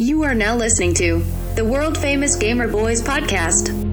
[0.00, 1.22] You are now listening to
[1.56, 3.89] the world famous Gamer Boyz podcast.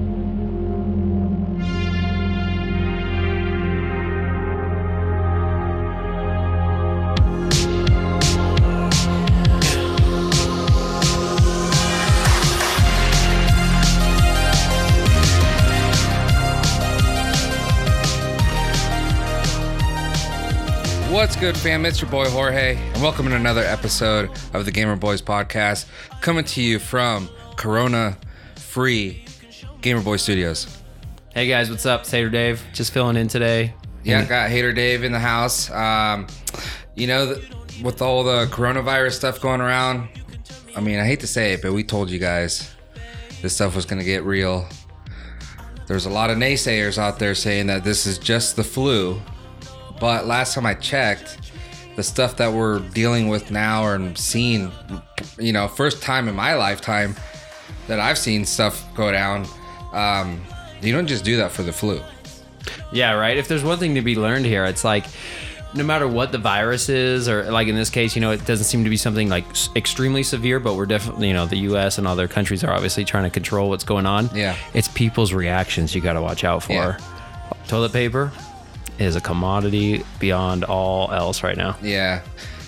[21.28, 21.84] What's good, fam?
[21.84, 25.84] It's your boy Jorge, and welcome to another episode of the Gamer Boyz podcast,
[26.22, 29.26] coming to you from Corona-free
[29.82, 30.78] Gamer Boy Studios.
[31.34, 32.00] Hey guys, what's up?
[32.00, 32.64] It's Hater Dave.
[32.72, 33.74] Just filling in today.
[34.04, 35.70] Yeah, I got Hater Dave in the house.
[35.70, 36.28] Um,
[36.96, 37.36] you know,
[37.84, 40.08] with all the coronavirus stuff going around,
[40.74, 42.74] I mean, I hate to say it, but we told you guys
[43.42, 44.66] this stuff was going to get real.
[45.88, 49.20] There's a lot of naysayers out there saying that this is just the flu,
[50.00, 51.38] but last time I checked,
[51.96, 54.70] the stuff that we're dealing with now and seeing,
[55.38, 57.16] you know, first time in my lifetime
[57.88, 59.46] that I've seen stuff go down.
[59.92, 60.40] Um,
[60.80, 62.00] you don't just do that for the flu.
[62.92, 63.36] Yeah, right.
[63.36, 65.06] If there's one thing to be learned here, it's like
[65.74, 68.66] no matter what the virus is, or like in this case, you know, it doesn't
[68.66, 69.44] seem to be something like
[69.74, 71.98] extremely severe, but we're definitely, you know, the U.S.
[71.98, 74.30] and other countries are obviously trying to control what's going on.
[74.34, 74.56] Yeah.
[74.72, 76.72] It's people's reactions you got to watch out for.
[76.72, 76.98] Yeah.
[77.66, 78.32] Toilet paper
[78.98, 81.76] is a commodity beyond all else right now.
[81.82, 82.22] Yeah.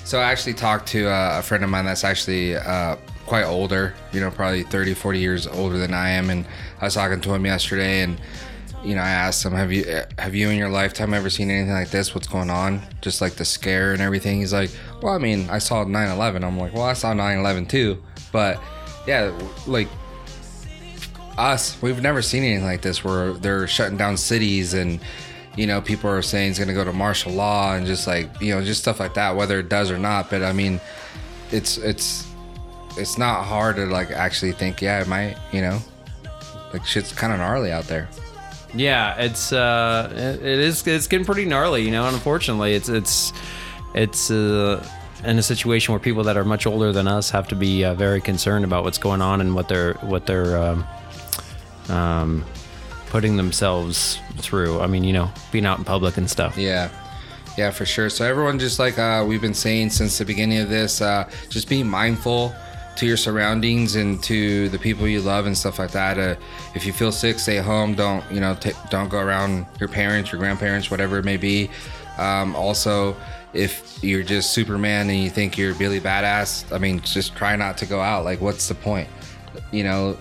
[0.05, 3.95] So I actually talked to uh, a friend of mine that's actually uh, quite older,
[4.13, 6.31] you know, probably 30, 40 years older than I am.
[6.31, 6.45] And
[6.81, 8.21] I was talking to him yesterday and,
[8.83, 11.73] you know, I asked him, have you, have you in your lifetime ever seen anything
[11.73, 12.15] like this?
[12.15, 12.83] What's going on?
[13.03, 14.41] Just like the scare and everything.
[14.41, 14.71] He's like,
[15.01, 16.43] well, I mean, I saw 9-11.
[16.43, 18.03] I'm like, well, I saw 9-11 too.
[18.33, 18.61] But
[19.07, 19.33] yeah,
[19.67, 19.89] like
[21.39, 25.01] us, we've never seen anything like this where they're shutting down cities and
[25.61, 28.29] you know people are saying it's going to go to martial law and just like
[28.41, 30.81] you know just stuff like that whether it does or not but i mean
[31.53, 32.27] it's it's
[32.97, 35.79] it's not hard to like actually think yeah it might you know
[36.73, 38.09] like shit's kind of gnarly out there
[38.73, 42.07] Yeah, it's uh, it is it's getting pretty gnarly, you know.
[42.07, 43.33] Unfortunately, it's it's
[43.95, 44.81] it's uh,
[45.25, 47.95] in a situation where people that are much older than us have to be uh,
[47.95, 50.85] very concerned about what's going on and what they're what they're um,
[51.89, 52.45] um,
[53.11, 54.81] putting themselves through.
[54.81, 56.57] I mean, you know, being out in public and stuff.
[56.57, 56.89] yeah.
[57.59, 58.09] Yeah for sure.
[58.09, 61.69] So everyone just like uh, we've been saying since the beginning of this uh, just
[61.69, 62.55] be mindful
[62.97, 66.17] to your surroundings and to the people you love and stuff like that.
[66.17, 66.37] Uh,
[66.75, 67.95] if you feel sick stay home.
[67.95, 71.71] Don't you know ta don't go around your parents your grandparents whatever it may be.
[72.19, 73.17] Um, also
[73.53, 77.77] if you're just superman and you think you're billy badass i mean just try not
[77.79, 78.25] to go out.
[78.25, 79.09] Like what's the point?
[79.73, 80.17] You know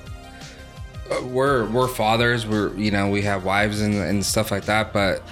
[1.23, 5.23] we're we're fathers we're you know we have wives and, and stuff like that but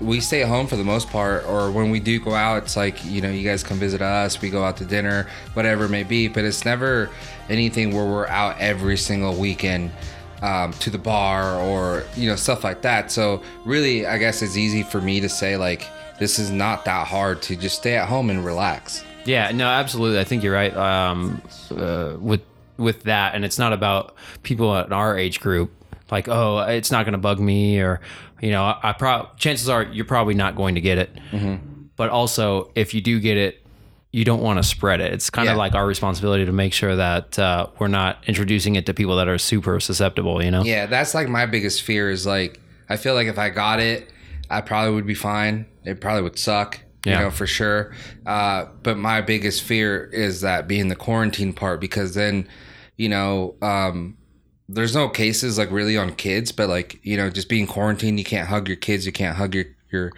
[0.00, 2.76] we stay at home for the most part or when we do go out it's
[2.76, 5.90] like you know you guys come visit us we go out to dinner whatever it
[5.90, 7.10] may be but it's never
[7.48, 9.90] anything where we're out every single weekend
[10.42, 14.56] um, to the bar or you know stuff like that so really i guess it's
[14.56, 15.86] easy for me to say like
[16.18, 20.20] this is not that hard to just stay at home and relax Yeah, no, absolutely.
[20.20, 20.74] I think you're right.
[20.76, 21.42] Um,
[21.76, 22.42] uh, with
[22.76, 25.72] with that, and it's not about people in our age group.
[26.10, 28.00] Like, oh, it's not going to bug me, or
[28.40, 31.10] you know, I, I pro- chances are you're probably not going to get it.
[31.96, 33.62] But also, if you do get it,
[34.12, 35.12] you don't want to spread it.
[35.12, 35.58] It's kind of Yeah.
[35.58, 39.28] like our responsibility to make sure that uh, we're not introducing it to people that
[39.28, 40.42] are super susceptible.
[40.44, 40.62] You know?
[40.62, 44.10] Yeah, that's like my biggest fear is like I feel like if I got it,
[44.50, 45.66] I probably would be fine.
[45.84, 47.94] It probably would suck, you know, for sure.
[48.24, 52.46] Uh, but my biggest fear is that being the quarantine part because then,
[52.96, 54.16] you know, um,
[54.68, 58.24] there's no cases like really on kids, but like you know, just being quarantined, you
[58.24, 60.12] can't hug your kids, you can't hug your your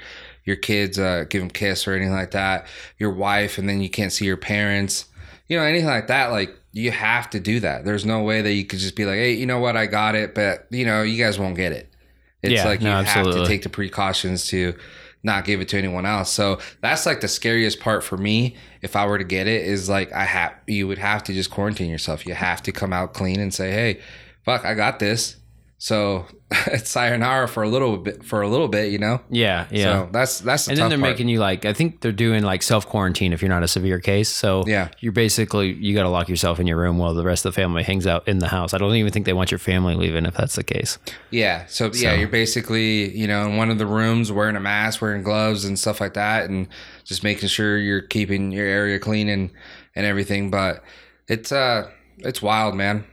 [0.45, 2.67] your kids, uh, give them kiss or anything like that.
[2.99, 5.07] Your wife, and then you can't see your parents.
[5.49, 7.85] You know, anything like that, like you have to do that.
[7.85, 10.15] There's no way that you could just be like, hey, you know what, I got
[10.15, 11.95] it, but you know, you guys won't get it.
[12.43, 14.75] It's Yeah, like you no, have to take the precautions to
[15.23, 16.31] not give it to anyone else.
[16.31, 18.57] So that's like the scariest part for me.
[18.83, 21.51] If I were to get it, is like I have you would have to just
[21.51, 22.27] quarantine yourself.
[22.27, 24.01] You have to come out clean and say, hey,
[24.45, 25.37] fuck, I got this.
[25.81, 26.27] So
[26.67, 29.21] it's sayonara for a little bit for a little bit, you know.
[29.31, 29.85] Yeah, yeah.
[29.85, 31.13] So that's that's the and then they're part.
[31.13, 34.01] making you like I think they're doing like self quarantine if you're not a severe
[34.01, 34.29] case.
[34.29, 34.89] So Yeah.
[34.99, 37.61] you're basically you got to lock yourself in your room while the rest of the
[37.61, 38.75] family hangs out in the house.
[38.75, 40.99] I don't even think they want your family leaving if that's the case.
[41.31, 41.65] Yeah.
[41.67, 45.23] So, yeah, you're basically, you know, in one of the rooms wearing a mask, wearing
[45.23, 46.67] gloves and stuff like that and
[47.05, 49.51] just making sure you're keeping your area clean and
[49.95, 50.83] and everything, but
[51.29, 51.89] it's uh
[52.19, 53.05] it's wild, man.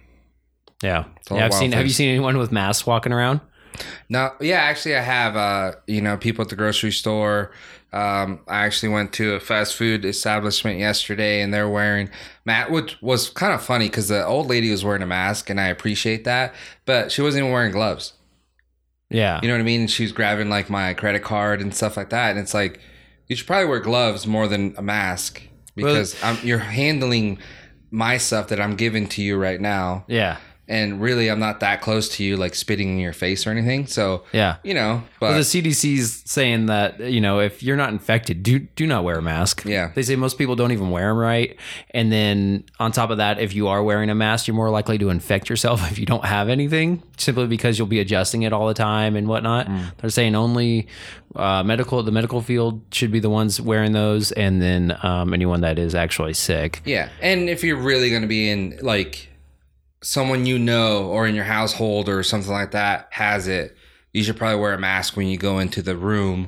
[0.83, 1.45] Yeah, yeah.
[1.45, 1.71] I've seen.
[1.71, 3.41] Have you seen anyone with masks walking around?
[4.09, 5.35] No, yeah, actually, I have.
[5.35, 7.51] Uh, you know, people at the grocery store.
[7.93, 12.09] Um, I actually went to a fast food establishment yesterday, and they're wearing
[12.43, 15.61] Matt, which was kind of funny because the old lady was wearing a mask, and
[15.61, 16.53] I appreciate that,
[16.85, 18.13] but she wasn't even wearing gloves.
[19.09, 19.39] Yeah.
[19.41, 19.81] You know what I mean?
[19.81, 22.81] And she was grabbing like my credit card and stuff like that, and it's like
[23.27, 25.41] you should probably wear gloves more than a mask
[25.75, 27.39] because I'm, you're handling
[27.91, 30.37] my stuff that I'm giving to you right now yeah.
[30.67, 33.87] And really I'm not that close to you, like spitting in your face or anything.
[33.87, 34.55] So Yeah.
[34.63, 38.59] you know, but Well, the CDC's saying that you know if you're not infected, do
[38.59, 39.63] do not wear a mask.
[39.65, 39.91] Yeah.
[39.95, 41.57] they say most people don't even wear them right,
[41.91, 44.97] and then on top of that, if you are wearing a mask, you're more likely
[44.97, 48.67] to infect yourself if you don't have anything, simply because you'll be adjusting it all
[48.67, 49.67] the time and whatnot.
[49.67, 49.91] Mm.
[49.97, 50.87] They're saying only
[51.35, 55.61] uh, medical the medical field should be the ones wearing those, and then um, anyone
[55.61, 56.81] that is actually sick.
[56.85, 57.09] yeah.
[57.21, 59.29] And if you're really going to be in like
[60.05, 63.75] someone you know or in your household or something like that has it,
[64.13, 66.47] you should probably wear a mask when you go into the room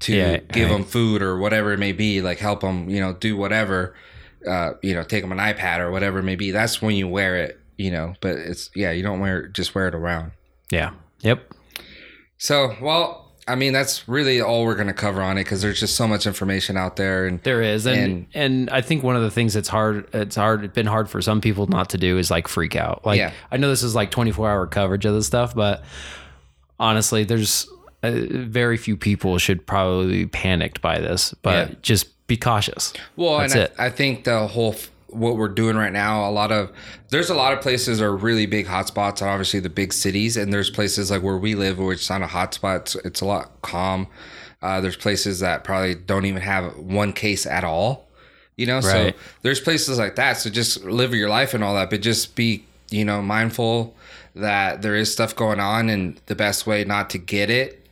[0.00, 0.76] to Yeah, give right.
[0.76, 3.94] them food or whatever it may be, like help them, you know, do whatever,
[4.48, 6.50] uh, you know, take them an iPad or whatever it may be.
[6.50, 9.74] That's when you wear it, you know, but it's, yeah, you don't wear it, just
[9.74, 10.32] wear it around.
[10.70, 10.92] Yeah.
[11.20, 11.52] Yep.
[12.38, 15.78] So, well, I mean, that's really all we're going to cover on it because there's
[15.78, 17.26] just so much information out there.
[17.26, 20.34] And There is, and, And- and I think one of the things that's hard, it's
[20.34, 23.06] hard, it's been hard for some people not to do is like freak out.
[23.06, 23.30] Like Yeah.
[23.52, 25.84] I know this is like 24 hour coverage of this stuff, but
[26.80, 27.68] honestly, there's
[28.02, 31.34] uh, very few people should probably be panicked by this.
[31.42, 31.74] But Yeah.
[31.82, 32.92] just be cautious.
[33.14, 33.70] well, That's and.
[33.78, 36.70] I, I think the whole, f- what we're doing right now, a lot of,
[37.10, 40.36] there's a lot of places are really big hotspots, and obviously the big cities.
[40.36, 43.24] And there's places like where we live, which it's not a hotspot, it's, it's a
[43.24, 44.06] lot calm.
[44.62, 48.08] Uh, there's places that probably don't even have one case at all.
[48.56, 49.14] You know, Right.
[49.14, 50.34] so there's places like that.
[50.38, 53.94] So just live your life and all that, but just be, you know, mindful
[54.34, 57.85] that there is stuff going on, and the best way not to get it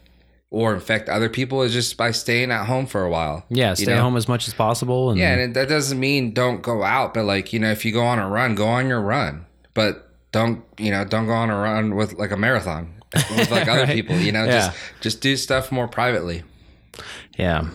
[0.51, 3.45] or infect other people is just by staying at home for a while.
[3.49, 4.03] Yeah, you stay know?
[4.03, 5.11] home as much as possible.
[5.11, 7.85] And Yeah, and it, that doesn't mean don't go out, but like you know, if
[7.85, 11.33] you go on a run, go on your run, but don't you know, don't go
[11.33, 12.95] on a run with like a marathon
[13.37, 13.95] with like other Right.
[13.95, 14.17] people.
[14.17, 14.53] You know, Yeah.
[14.69, 16.43] just just do stuff more privately.
[17.39, 17.69] yeah.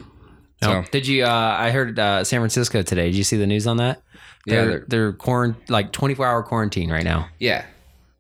[0.62, 1.24] No, So- did you?
[1.24, 3.06] Uh, I heard uh, San Francisco today.
[3.08, 4.02] Did you see the news on that?
[4.46, 7.28] Yeah, they're they're- they're quarant like 24 hour quarantine right now.
[7.40, 7.66] Yeah.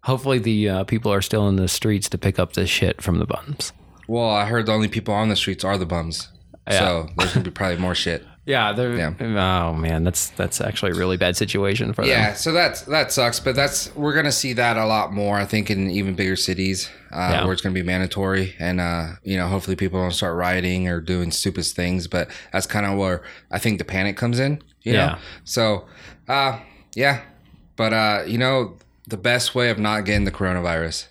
[0.03, 3.19] Hopefully, the uh, people are still in the streets to pick up the shit from
[3.19, 3.73] the bums.
[4.09, 6.29] Well, I heard the only people on the streets are the bums.
[6.69, 8.25] So there's gonna be probably more shit.
[8.45, 8.95] Yeah, they're.
[8.97, 9.13] Yeah.
[9.69, 12.09] Oh man, that's that's actually a really bad situation for them.
[12.09, 15.35] Yeah, so that's that sucks, but that's we're gonna see that a lot more.
[15.37, 17.43] I think in even bigger cities uh, Yeah.
[17.43, 20.99] where it's gonna be mandatory, and uh, you know, hopefully people don't start rioting or
[20.99, 22.07] doing stupid things.
[22.07, 23.21] But that's kind of where
[23.51, 24.63] I think the panic comes in.
[24.81, 25.05] You Yeah.
[25.05, 25.85] know, so
[26.27, 26.59] uh,
[26.95, 27.21] yeah,
[27.75, 28.77] but uh, you know,
[29.07, 31.05] the best way of not getting the coronavirus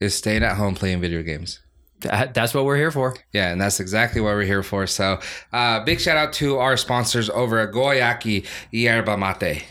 [0.00, 1.60] is staying at home playing video games.
[2.00, 3.16] That- that's what we're here for.
[3.32, 4.86] Yeah, and that's exactly what we're here for.
[4.86, 5.18] So,
[5.52, 9.64] uh, big shout out to our sponsors over at Guayaki Yerba Mate.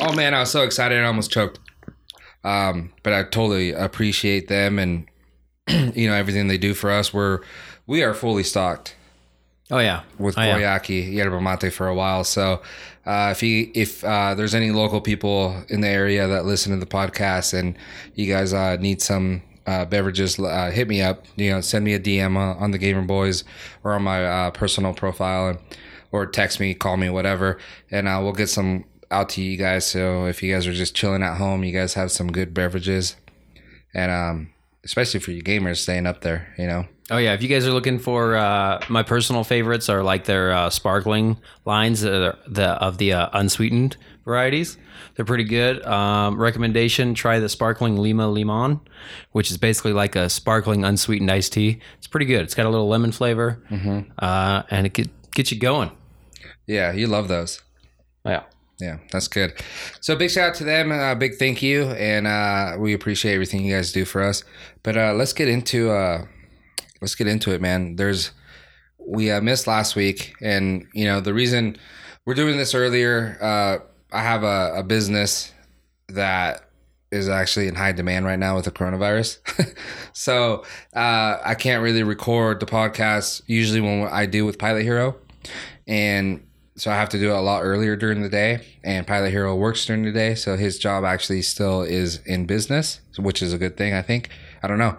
[0.00, 1.58] Oh man, I was so excited I almost choked.
[2.42, 5.06] Um, but I totally appreciate them and
[5.94, 7.12] you know everything they do for us.
[7.12, 7.40] We're
[7.86, 8.96] we are fully stocked
[9.70, 10.78] Oh yeah, with oh, yeah.
[10.78, 12.24] Guayaki Yerba Mate for a while.
[12.24, 12.60] So
[13.06, 16.78] uh, if you if uh, there's any local people in the area that listen to
[16.78, 17.78] the podcast and
[18.14, 21.24] you guys uh, need some uh, beverages, uh, hit me up.
[21.36, 23.44] You know, send me a DM uh, on the Gamer Boyz
[23.84, 25.58] or on my uh, personal profile, and,
[26.10, 27.58] or text me, call me, whatever,
[27.90, 29.86] and uh, we'll get some out to you guys.
[29.86, 33.14] So if you guys are just chilling at home, you guys have some good beverages,
[33.94, 34.50] and um,
[34.84, 36.86] especially for you gamers staying up there, you know.
[37.10, 40.52] Oh yeah, if you guys are looking for uh, my personal favorites are like their
[40.52, 44.78] uh, sparkling lines that are the of the uh, unsweetened varieties.
[45.16, 45.84] They're pretty good.
[45.84, 48.80] Um, recommendation: try the sparkling Lima Limon,
[49.32, 51.80] which is basically like a sparkling unsweetened iced tea.
[51.98, 52.42] It's pretty good.
[52.42, 53.60] It's got a little lemon flavor,
[54.18, 55.90] uh, and it get, gets you going.
[56.66, 57.60] Yeah, you love those.
[58.24, 58.44] Yeah.
[58.78, 59.52] Yeah, that's good.
[60.00, 60.90] So big shout out to them.
[60.90, 64.42] Uh, big thank you, and uh, we appreciate everything you guys do for us.
[64.82, 66.24] But uh, let's get into uh,
[67.00, 67.96] let's get into it, man.
[67.96, 68.32] There's
[68.98, 71.76] we uh, missed last week, and you know the reason
[72.26, 73.38] we're doing this earlier.
[73.40, 73.78] Uh,
[74.12, 75.52] I have a, a business
[76.08, 76.68] that
[77.12, 79.38] is actually in high demand right now with the coronavirus.
[80.12, 80.64] so
[80.94, 85.16] uh, I can't really record the podcast usually when I do with Pilot Hero,
[85.86, 88.64] and so I have to do it a lot earlier during the day.
[88.82, 93.00] And Pilot Hero works during the day, so his job actually still is in business,
[93.18, 94.30] which is a good thing, I think.
[94.62, 94.96] I don't know.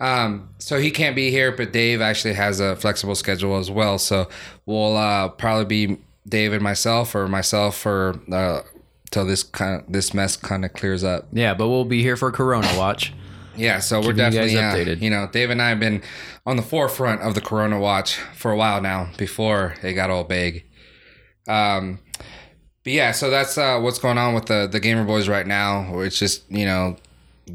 [0.00, 3.98] Um, so he can't be here, but Dave actually has a flexible schedule as well.
[3.98, 4.28] So
[4.66, 5.98] we'll uh, probably be
[6.28, 8.62] Dave and myself, or myself for uh,
[9.10, 11.26] till this kind of, this mess kind of clears up.
[11.32, 13.12] Yeah, but we'll be here for Corona Watch.
[13.56, 15.02] Yeah, so we're Keeping you definitely uh, updated.
[15.02, 16.02] You know, Dave and I have been
[16.46, 19.10] on the forefront of the Corona watch for a while now.
[19.18, 20.64] Before it got all big.
[21.46, 21.98] Um,
[22.84, 26.00] but yeah, so that's uh, what's going on with the the gamer boys right now.
[26.00, 26.96] It's just you know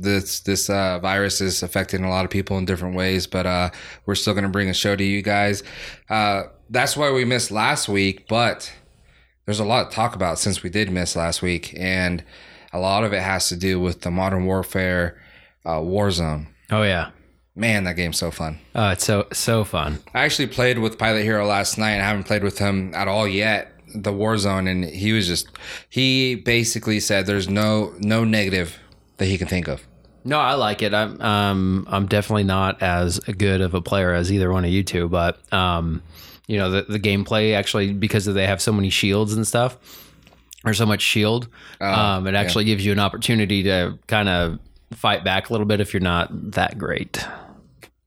[0.01, 3.69] this this uh, virus is affecting a lot of people in different ways, but uh,
[4.05, 5.63] we're still gonna bring a show to you guys.
[6.09, 8.71] Uh, that's why we missed last week, but
[9.45, 12.23] there's a lot to talk about since we did miss last week, and
[12.73, 15.21] a lot of it has to do with the Modern Warfare
[15.65, 16.47] uh, Warzone.
[16.71, 17.11] Oh yeah.
[17.57, 18.59] Man, that game's so fun.
[18.75, 19.99] Oh, it's so so fun.
[20.13, 21.99] I actually played with Pilot Hero last night.
[22.01, 23.71] I haven't played with him at all yet.
[23.93, 25.47] The Warzone, and he was just
[25.89, 28.77] he basically said there's no no negative
[29.17, 29.85] that he can think of.
[30.23, 30.93] No, I like it.
[30.93, 34.83] I'm um I'm definitely not as good of a player as either one of you
[34.83, 36.01] two, but um
[36.47, 39.77] you know the the gameplay actually because they have so many shields and stuff
[40.65, 41.47] or so much shield,
[41.79, 44.59] um it actually gives you an opportunity to kind of
[44.93, 47.23] fight back a little bit if you're not that great.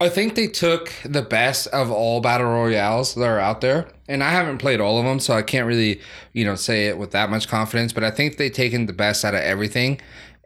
[0.01, 4.23] I think they took the best of all battle royales that are out there, and
[4.23, 5.99] I haven't played all of them, so I can't really,
[6.31, 7.91] you know, say it with that much confidence.
[7.91, 9.99] But I think they've taken the best out of everything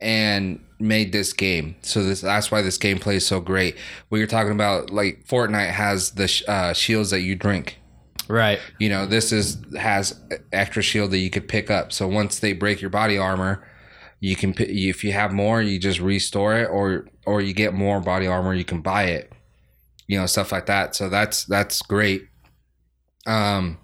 [0.03, 1.75] and made this game.
[1.81, 3.77] So this that's why this gameplay is so great.
[4.09, 7.79] What you're talking about, like Fortnite has the sh- uh, shields that you drink.
[8.27, 8.59] Right.
[8.79, 10.19] You know, this is has
[10.51, 11.91] extra shield that you could pick up.
[11.91, 13.67] So once they break your body armor,
[14.19, 17.99] you can if you have more, you just restore it, or or you get more
[18.01, 19.31] body armor, you can buy it.
[20.07, 20.95] You know, stuff like that.
[20.95, 22.27] So that's that's great.
[23.25, 23.77] Um,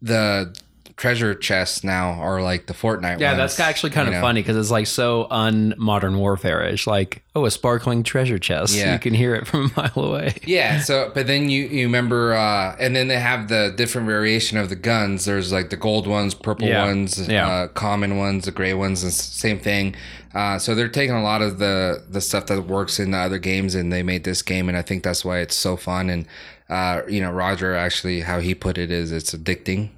[0.00, 0.54] the
[0.96, 3.18] treasure chests now are like the Fortnite.
[3.18, 4.20] Yeah, ones, that's actually kind of know?
[4.20, 6.86] funny because it's like so unmodern warfare ish.
[6.86, 8.74] Like, oh, a sparkling treasure chest.
[8.76, 8.92] Yeah.
[8.92, 10.34] You can hear it from a mile away.
[10.46, 14.56] Yeah, so but then you you remember uh and then they have the different variation
[14.58, 15.24] of the guns.
[15.24, 17.48] There's like the gold ones, purple Yeah, ones, yeah.
[17.48, 19.96] uh common ones, the gray ones, and same thing.
[20.34, 23.38] Uh so they're taking a lot of the the stuff that works in the other
[23.38, 26.26] games and they made this game and I think that's why it's so fun and
[26.68, 29.90] uh you know Roger actually how he put it is it's addicting.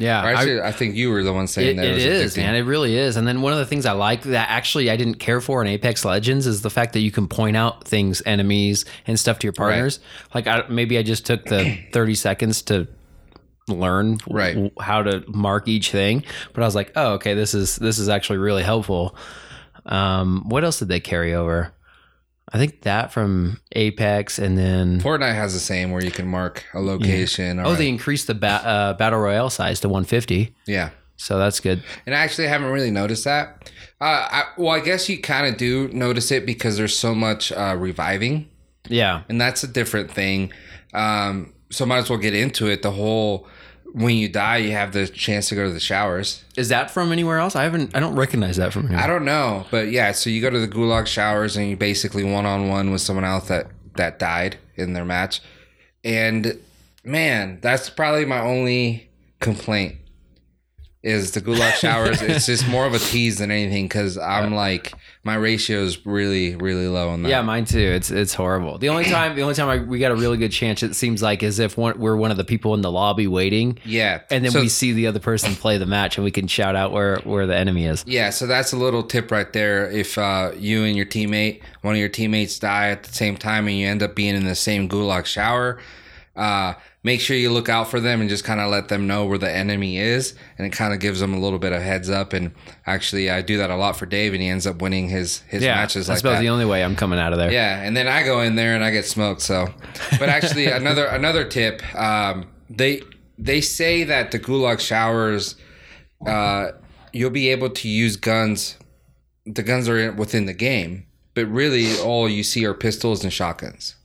[0.00, 0.22] Yeah.
[0.24, 2.34] Or I- actually, I, think you were the one saying It, that it was is,
[2.34, 2.38] addicting.
[2.38, 2.54] man.
[2.56, 3.16] It really is.
[3.16, 5.68] And then one of the things I like that actually I didn't care for in
[5.68, 9.46] Apex Legends is the fact that you can point out things, enemies, and stuff to
[9.46, 10.00] your partners.
[10.34, 12.88] Like I, maybe I just took the 30 seconds to
[13.68, 14.54] learn Right.
[14.54, 17.98] w- how to mark each thing, but I was like, oh, okay, this is this
[18.00, 19.14] is actually really helpful.
[19.86, 21.72] Um, what else did they carry over?
[22.52, 26.64] I think that from Apex, and then Fortnite has the same where you can mark
[26.74, 27.60] a location.
[27.60, 30.90] Or oh, they increased the ba- uh, battle royale size to 150, yeah.
[31.16, 31.82] so that's good.
[32.06, 33.70] And I actually haven't really noticed that.
[34.00, 37.52] Uh, I, well, I guess you kind of do notice it because there's so much
[37.52, 38.48] uh, reviving,
[38.88, 40.52] Yeah, and that's a different thing.
[40.92, 42.82] Um, so might as well get into it.
[42.82, 43.46] The whole
[43.92, 46.44] when you die, you have the chance to go to the showers.
[46.56, 47.56] Is that from anywhere else?
[47.56, 47.94] I haven't.
[47.96, 49.02] I don't recognize that from anywhere.
[49.02, 50.12] I don't know, but yeah.
[50.12, 53.24] So you go to the gulag showers, and you basically one on one with someone
[53.24, 55.40] else that that died in their match.
[56.04, 56.58] And
[57.04, 59.96] man, that's probably my only complaint
[61.02, 62.22] is the gulag showers.
[62.22, 66.56] it's just more of a tease than anything because I'm like my ratio is really
[66.56, 67.28] really low on that.
[67.28, 67.78] Yeah, mine too.
[67.78, 68.78] It's it's horrible.
[68.78, 71.22] The only time the only time I, we got a really good chance, it seems
[71.22, 74.20] like, is if one, we're one of the people in the lobby waiting, yeah.
[74.30, 76.74] and then So- we see the other person play the match, and we can shout
[76.74, 78.02] out where where the enemy is.
[78.06, 79.90] Yeah, so that's a little tip right there.
[79.90, 83.68] If uh, you and your teammate, one of your teammates die at the same time
[83.68, 85.78] and you end up being in the same gulag shower,
[86.36, 89.26] uh, make sure you look out for them and just kind of let them know
[89.26, 90.34] where the enemy is.
[90.56, 92.32] And it kind of gives them a little bit of heads up.
[92.32, 92.52] And
[92.86, 95.62] actually, I do that a lot for Dave, and he ends up winning his, his
[95.62, 96.42] Yeah, matches that's like about that.
[96.42, 97.50] the only way I'm coming out of there.
[97.52, 99.42] Yeah, and then I go in there and I get smoked.
[99.42, 99.68] So,
[100.18, 101.82] but actually, another another tip.
[101.94, 103.02] Um, they
[103.38, 105.56] they say that the gulag showers,
[106.26, 106.72] uh,
[107.12, 108.76] you'll be able to use guns.
[109.46, 113.96] The guns are within the game, but really all you see are pistols and shotguns.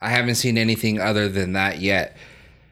[0.00, 2.16] I haven't seen anything other than that yet.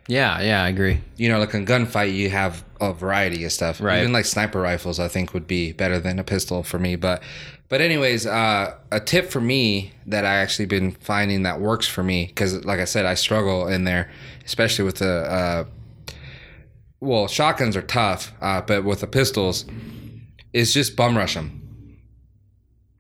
[0.08, 1.00] yeah, yeah, I agree.
[1.16, 3.80] You know, like a gunfight, you have a variety of stuff.
[3.80, 3.98] Right.
[4.00, 6.96] Even like sniper rifles, I think would be better than a pistol for me.
[6.96, 7.22] But,
[7.68, 12.02] but anyways, uh, a tip for me that I actually been finding that works for
[12.02, 14.10] me because, like I said, I struggle in there,
[14.46, 15.12] especially with the.
[15.30, 15.64] Uh,
[17.00, 19.66] well, shotguns are tough, uh, but with the pistols,
[20.52, 21.67] is just bum rush them.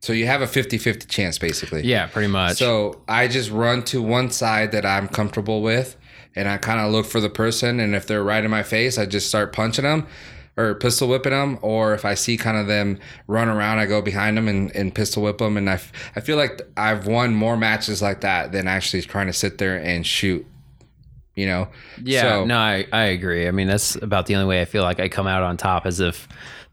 [0.00, 1.82] So you have a 50-50 chance basically.
[1.82, 2.56] Yeah, pretty much.
[2.58, 5.96] So I just run to one side that I'm comfortable with,
[6.36, 7.80] and I kind of look for the person.
[7.80, 10.06] And if they're right in my face, I just start punching them
[10.56, 11.58] or pistol whipping them.
[11.62, 14.94] Or if I see kind of them run around, I go behind them and, and
[14.94, 15.56] pistol whip them.
[15.56, 19.26] And I, f- I feel like I've won more matches like that than actually trying
[19.26, 20.46] to sit there and shoot.
[21.34, 21.68] You know.
[22.02, 23.46] Yeah, So- no, I, I agree.
[23.48, 25.86] I mean, that's about the only way I feel like I come out on top,
[25.86, 26.26] as if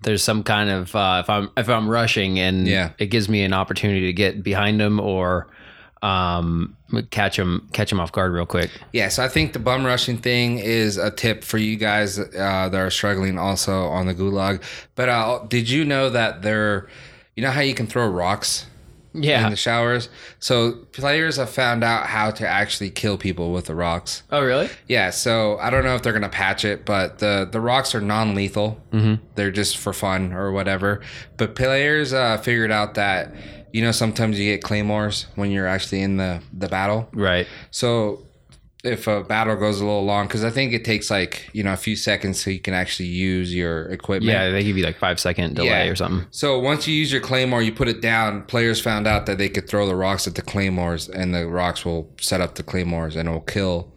[0.05, 2.91] there's some kind of uh, if I'm if I'm rushing and Yeah.
[2.97, 5.47] it gives me an opportunity to get behind them or
[6.01, 6.75] um,
[7.09, 8.69] catch them catch them off guard real quick.
[8.93, 12.29] Yeah, so I think the bum rushing thing is a tip for you guys uh,
[12.69, 14.61] that are struggling also on the gulag.
[14.93, 16.87] But uh, did you know that there,
[17.35, 18.67] you know how you can throw rocks
[19.15, 19.45] Yeah.
[19.45, 20.09] in the showers?
[20.39, 24.23] So players have found out how to actually kill people with the rocks.
[24.31, 24.69] oh, really?
[24.87, 28.01] Yeah, so I don't know if they're gonna patch it, but the the rocks are
[28.01, 28.81] non-lethal.
[28.91, 29.23] Mm-hmm.
[29.35, 31.01] They're just for fun or whatever.
[31.37, 33.33] But players uh, figured out that
[33.73, 37.09] you know sometimes you get claymores when you're actually in the the battle.
[37.13, 37.47] Right.
[37.71, 38.24] So
[38.85, 41.73] if a battle goes a little long, because I think it takes like you know
[41.73, 44.31] a few seconds so you can actually use your equipment.
[44.31, 45.91] Yeah, they give you like five second delay Yeah.
[45.91, 46.27] or something.
[46.31, 48.43] So once you use your claymore, you put it down.
[48.43, 51.83] Players found out that they could throw the rocks at the claymores, and the rocks
[51.85, 53.91] will set up the claymores, and it will kill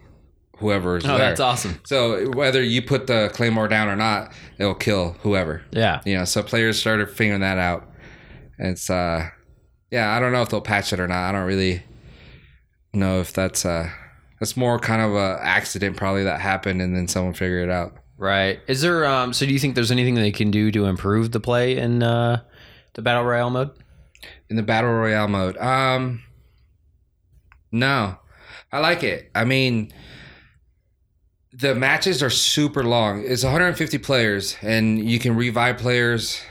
[0.57, 1.19] whoever is Oh, there.
[1.19, 1.79] that's awesome.
[1.85, 5.61] So whether you put the claymore down or not, it'll kill whoever.
[5.71, 6.01] Yeah.
[6.05, 7.89] You know, so players started figuring that out.
[8.57, 9.29] And it's uh
[9.89, 11.29] yeah, I don't know if they'll patch it or not.
[11.29, 11.81] I don't really
[12.93, 13.89] know if that's uh
[14.39, 17.95] that's more kind of a accident probably that happened and then someone figured it out.
[18.17, 18.59] Right.
[18.67, 21.39] Is there um so do you think there's anything they can do to improve the
[21.39, 22.41] play in uh
[22.93, 23.71] the battle royale mode?
[24.49, 25.57] In the battle royale mode.
[25.57, 26.23] Um
[27.71, 28.17] no.
[28.71, 29.29] I like it.
[29.35, 29.91] I mean
[31.53, 33.23] the matches are super long.
[33.25, 36.41] It's 150 players and you can revive players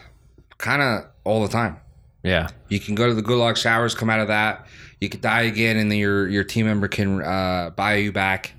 [0.59, 1.79] kind of all the time.
[2.23, 2.49] Yeah.
[2.69, 4.67] You can go to the gulag showers, come out of that.
[5.01, 8.53] You could die again, and then your your team member can uh, buy you back.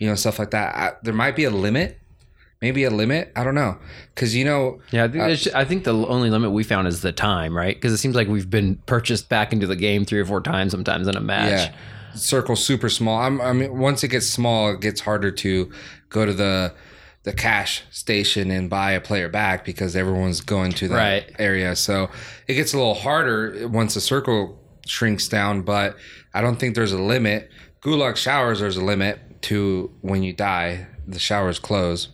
[0.00, 0.74] You know, stuff like that.
[0.74, 1.98] I, there might be a limit,
[2.60, 3.32] maybe a limit.
[3.36, 3.78] I don't know,
[4.14, 7.00] because you know, Yeah, I think, it's- I think the only limit we found is
[7.02, 7.74] the time, right?
[7.76, 10.72] Because it seems like we've been purchased back into the game three or four times
[10.72, 11.70] sometimes in a match.
[11.70, 11.74] yeah,
[12.14, 13.20] circle's super small.
[13.20, 15.70] I'm, I mean, once it gets small, it gets harder to
[16.10, 16.74] go to the
[17.26, 21.36] the cash station and buy a player back because everyone's going to that Right.
[21.40, 21.74] area.
[21.74, 22.08] So
[22.46, 25.96] it gets a little harder once the circle shrinks down, but
[26.32, 27.50] I don't think there's a limit.
[27.82, 32.10] Gulag showers, there's a limit to when you die, the showers close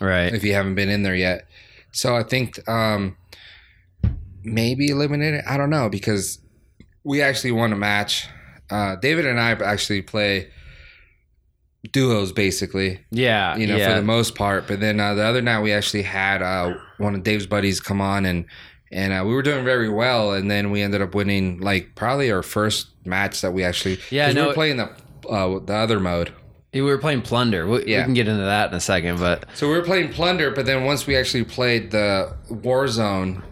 [0.00, 0.32] Right.
[0.32, 1.46] if you haven't been in there yet.
[1.92, 3.18] So I think um,
[4.42, 5.44] maybe eliminate it.
[5.46, 6.38] I don't know because
[7.04, 8.26] we actually won a match.
[8.70, 10.48] Uh, David and I actually play
[11.92, 13.56] duos basically Yeah.
[13.56, 13.88] you know, yeah.
[13.90, 14.66] for the most part.
[14.68, 18.00] But then uh, the other night we actually had uh, one of Dave's buddies come
[18.00, 18.44] on and
[18.92, 20.32] and uh, we were doing very well.
[20.32, 24.26] And then we ended up winning like probably our first match that we actually Yeah,
[24.26, 24.90] 'cause we no, were playing the
[25.28, 26.32] uh, the other mode.
[26.74, 27.66] we were playing Plunder.
[27.66, 30.50] We, we can get into that in a second, but So we were playing Plunder,
[30.50, 33.42] but then once we actually played the Warzone.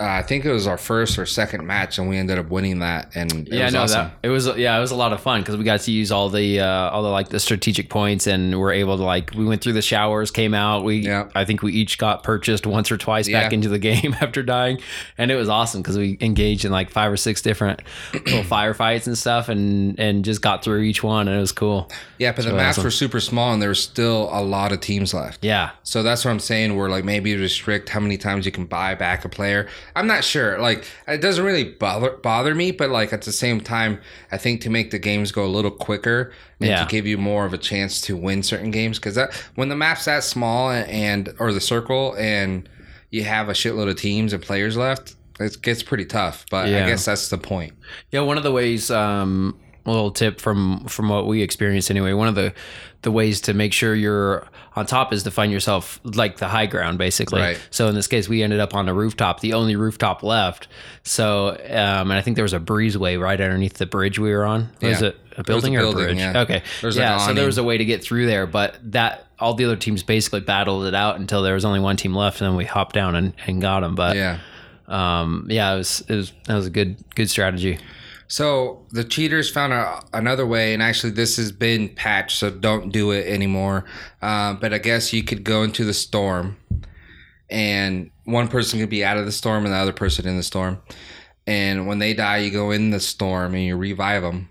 [0.00, 2.80] Uh, I think it was our first or second match, and we ended up winning
[2.80, 3.14] that.
[3.14, 4.06] And it yeah, was no, awesome.
[4.08, 6.10] that it was yeah, it was a lot of fun because we got to use
[6.10, 9.44] all the uh, all the like the strategic points, and we're able to like we
[9.44, 10.82] went through the showers, came out.
[10.82, 11.28] We Yeah.
[11.36, 13.54] I think we each got purchased once or twice back Yeah.
[13.54, 14.80] into the game after dying,
[15.16, 17.80] and it was awesome because we engaged in like five or six different
[18.12, 21.88] little firefights and stuff, and and just got through each one, and it was cool.
[22.18, 22.84] yeah, but the really maps awesome.
[22.84, 25.44] were super small, and there was still a lot of teams left.
[25.44, 26.74] Yeah, So that's what I'm saying.
[26.74, 29.68] We're like maybe restrict how many times you can buy back a player.
[29.96, 30.58] I'm not sure.
[30.58, 34.00] Like it doesn't really bother bother me, but like at the same time,
[34.32, 36.84] I think to make the games go a little quicker and Yeah.
[36.84, 39.76] to give you more of a chance to win certain games because that when the
[39.76, 42.68] map's that small and or the circle and
[43.10, 46.44] you have a shitload of teams and players left, it gets pretty tough.
[46.50, 46.84] But Yeah.
[46.84, 47.74] I guess that's the point.
[48.10, 52.12] Yeah, one of the ways, um, a little tip from from what we experienced anyway.
[52.14, 52.52] One of the
[53.02, 56.66] the ways to make sure you're on top is to find yourself like the high
[56.66, 57.40] ground, basically.
[57.40, 57.60] Right.
[57.70, 60.66] So in this case, we ended up on a rooftop, the only rooftop left.
[61.04, 64.44] So, um, and I think there was a breezeway right underneath the bridge we were
[64.44, 64.70] on.
[64.82, 65.08] Was Yeah.
[65.08, 66.18] it a building, building, or a bridge?
[66.18, 66.40] yeah.
[66.42, 66.62] Okay.
[66.80, 67.18] There's yeah.
[67.18, 70.02] So there was a way to get through there, but that all the other teams
[70.02, 72.94] basically battled it out until there was only one team left, and then we hopped
[72.94, 73.94] down and, and got them.
[73.94, 74.38] But Yeah.
[74.88, 77.78] um, yeah, it was it was that was a good good strategy.
[78.26, 82.90] So the cheaters found a, another way, and actually this has been patched, so don't
[82.90, 83.84] do it anymore.
[84.22, 86.56] Uh, but I guess you could go into the storm,
[87.50, 90.42] and one person could be out of the storm and the other person in the
[90.42, 90.80] storm.
[91.46, 94.48] And when they die, you go in the storm and you revive them,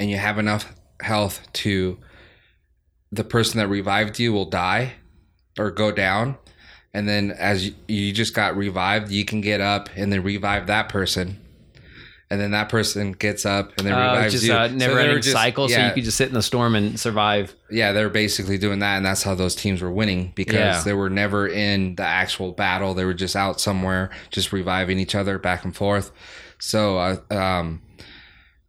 [0.00, 1.98] and you have enough health to
[3.10, 4.94] the person that revived you will die
[5.58, 6.38] or go down.
[6.94, 10.66] And then as you, you just got revived, you can get up and then revive
[10.68, 11.41] that person
[12.32, 14.50] and then that person gets up and then Uh, revives just you.
[14.52, 16.98] So never were ending just- cycle, so you could just sit in the storm and
[16.98, 17.54] survive.
[17.70, 20.82] yeah, they're basically doing that, and that's how those teams were winning because Yeah.
[20.84, 22.94] they were never in the actual battle.
[22.94, 26.10] They were just out somewhere, just reviving each other back and forth.
[26.58, 27.80] So, uh, um,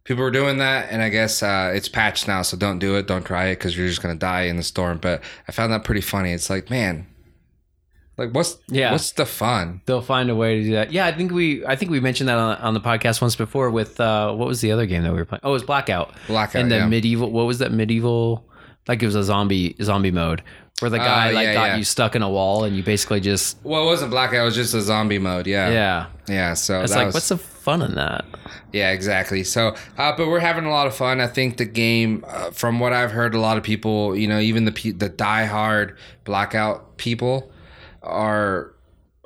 [0.04, 3.08] people were doing that, and I guess uh, it's patched now, so don't do it.
[3.08, 4.98] Don't try it because you're just gonna die in the storm.
[5.02, 6.34] But I found that pretty funny.
[6.34, 7.08] It's like, man,
[8.18, 8.92] like what's Yeah.
[8.92, 9.82] what's the fun?
[9.86, 10.92] They'll find a way to do that.
[10.92, 13.70] Yeah, I think we I think we mentioned that on, on the podcast once before
[13.72, 15.42] with uh what was the other game that we were playing?
[15.44, 16.14] Oh, it was Blackout.
[16.28, 16.88] Blackout, And the yeah.
[16.88, 18.46] medieval what was that medieval
[18.88, 20.44] like it was a zombie zombie mode
[20.80, 21.76] where the guy Uh, like yeah, got yeah.
[21.78, 24.42] you stuck in a wall and you basically just Well, it wasn't blackout.
[24.42, 25.48] It was just a zombie mode.
[25.48, 26.06] Yeah, yeah.
[26.28, 26.54] yeah.
[26.56, 28.26] So It's like was- what's the fun in that?
[28.74, 29.44] Yeah, exactly.
[29.44, 31.22] So, uh, but we're having a lot of fun.
[31.22, 34.40] I think the game, uh, from what I've heard, a lot of people, you know,
[34.40, 35.96] even the pe- the diehard
[36.26, 37.52] blackout people,
[38.04, 38.74] are.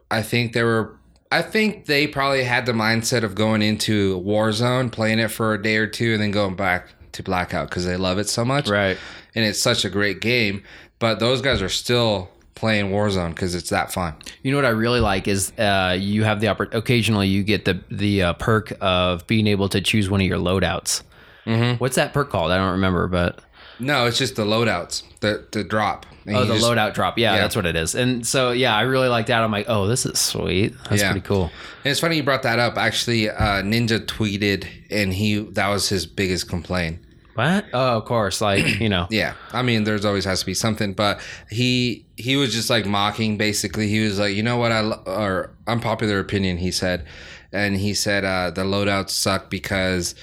[0.09, 0.93] I think they were.
[1.31, 5.61] I think they probably had the mindset of going into Warzone, playing it for a
[5.61, 8.69] day or two, and then going back to blackout because they love it so much,
[8.69, 8.97] Right.
[9.35, 10.63] and it's such a great game.
[10.99, 14.15] But those guys are still playing Warzone because it's that fun.
[14.41, 17.65] You know what I really like is uh, you have the oppor- occasionally you get
[17.65, 21.03] the the uh, perk of being able to choose one of your loadouts.
[21.45, 21.75] Mm-hmm.
[21.77, 22.51] What's that perk called?
[22.51, 23.41] I don't remember, but
[23.79, 26.05] No, it's just the loadouts, the the drop.
[26.35, 27.17] Oh, the just- loadout drop.
[27.17, 27.41] Yeah, Yeah.
[27.41, 27.95] that's what it is.
[27.95, 29.41] And so yeah, I really like that.
[29.43, 30.73] I'm like, oh, this is sweet.
[30.89, 31.11] That's Yeah.
[31.11, 31.51] pretty cool.
[31.83, 32.77] And it's funny you brought that up.
[32.77, 36.99] Actually, uh, Ninja tweeted, and he that was his biggest complaint.
[37.35, 37.65] What?
[37.71, 38.41] Oh, of course.
[38.41, 39.07] Like you know.
[39.09, 42.85] Yeah, I mean, there's always has to be something, but he he was just like
[42.85, 43.37] mocking.
[43.37, 47.05] Basically, he was like, you know what, I or unpopular opinion, he said,
[47.53, 50.15] and he said uh, the loadouts suck because.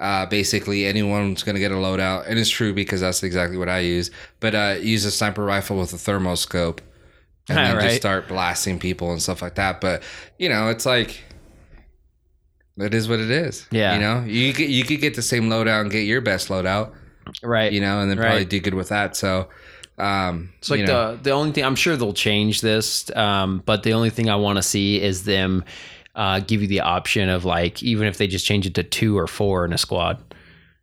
[0.00, 3.80] Uh, basically, anyone's gonna get a loadout, and it's true because that's exactly what I
[3.80, 4.10] use.
[4.40, 6.78] But uh, use a sniper rifle with a thermoscope,
[7.48, 9.80] and then just start blasting people and stuff like that.
[9.80, 10.02] But
[10.38, 11.20] you know, it's like
[12.76, 13.66] it is what it is.
[13.70, 13.94] Yeah.
[13.94, 16.92] you know, you could you could get the same loadout and get your best loadout,
[17.42, 17.72] Right.
[17.72, 18.48] you know, and then probably Right.
[18.48, 19.16] do good with that.
[19.16, 19.48] So,
[19.98, 23.62] um, It's like you know, the the only thing I'm sure they'll change this, um,
[23.66, 25.64] but the only thing I want to see is them
[26.18, 29.16] uh, give you the option of like even if they just change it to two
[29.16, 30.22] or four in a squad.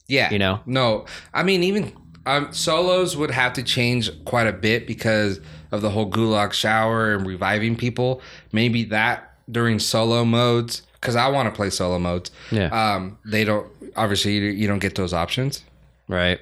[0.07, 0.61] yeah, you know?
[0.65, 1.93] no, I mean even
[2.25, 7.13] um, solos would have to change quite a bit because of the whole gulag shower
[7.13, 8.21] and reviving people.
[8.53, 12.31] Maybe that during solo modes because I want to play solo modes.
[12.49, 12.67] Yeah.
[12.67, 15.63] Um, they don't obviously you, you don't get those options.
[16.07, 16.39] Right.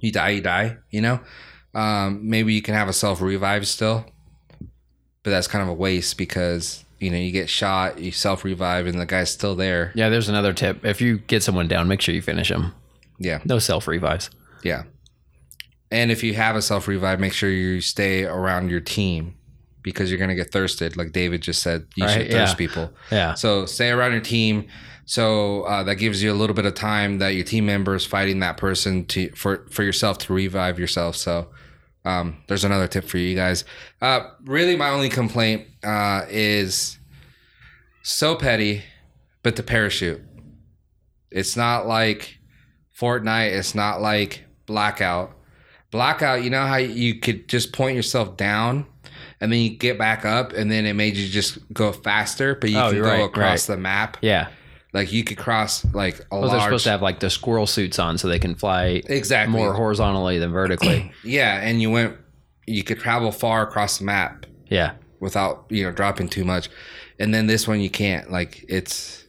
[0.00, 0.76] You die, you die.
[0.90, 1.20] You know.
[1.74, 4.04] Um, maybe you can have a self revive still,
[5.22, 8.86] but that's kind of a waste because you know you get shot, you self revive,
[8.86, 9.92] and the guy's still there.
[9.94, 10.08] Yeah.
[10.08, 10.84] There's another tip.
[10.84, 12.74] If you get someone down, make sure you finish them.
[13.18, 14.30] Yeah, No self revives.
[14.62, 14.82] yeah.
[15.90, 19.34] And if you have a self revive, make sure you stay around your team
[19.82, 21.86] because you're gonna get thirsted, like David just said.
[21.94, 22.56] You Right, should thirst yeah.
[22.66, 22.90] people.
[23.12, 23.34] Yeah.
[23.34, 24.66] So stay around your team.
[25.06, 28.06] So uh, that gives you a little bit of time that your team member is
[28.06, 31.14] fighting that person to for for yourself to revive yourself.
[31.16, 31.48] So
[32.04, 33.64] um, there's another tip for you guys.
[34.02, 36.98] Uh, really, my only complaint uh, is
[38.02, 38.82] so petty,
[39.42, 40.22] but the parachute.
[41.30, 42.38] It's not like
[42.98, 43.52] Fortnite.
[43.52, 45.36] It's not like Blackout.
[45.90, 48.86] Blackout, you know how you could just point yourself down
[49.40, 52.70] and then you get back up and then it made you just go faster, but
[52.70, 53.76] you Oh, can go right, across right.
[53.76, 54.16] the map.
[54.20, 54.48] Yeah.
[54.94, 57.98] Like you could cross like a Well, they're supposed to have like the squirrel suits
[57.98, 61.12] on so they can fly exactly more horizontally than vertically.
[61.24, 62.16] Yeah, and you went.
[62.66, 64.92] You could travel far across the map yeah.
[65.20, 66.70] without you know dropping too much,
[67.18, 68.30] and then this one you can't.
[68.30, 69.24] Like it's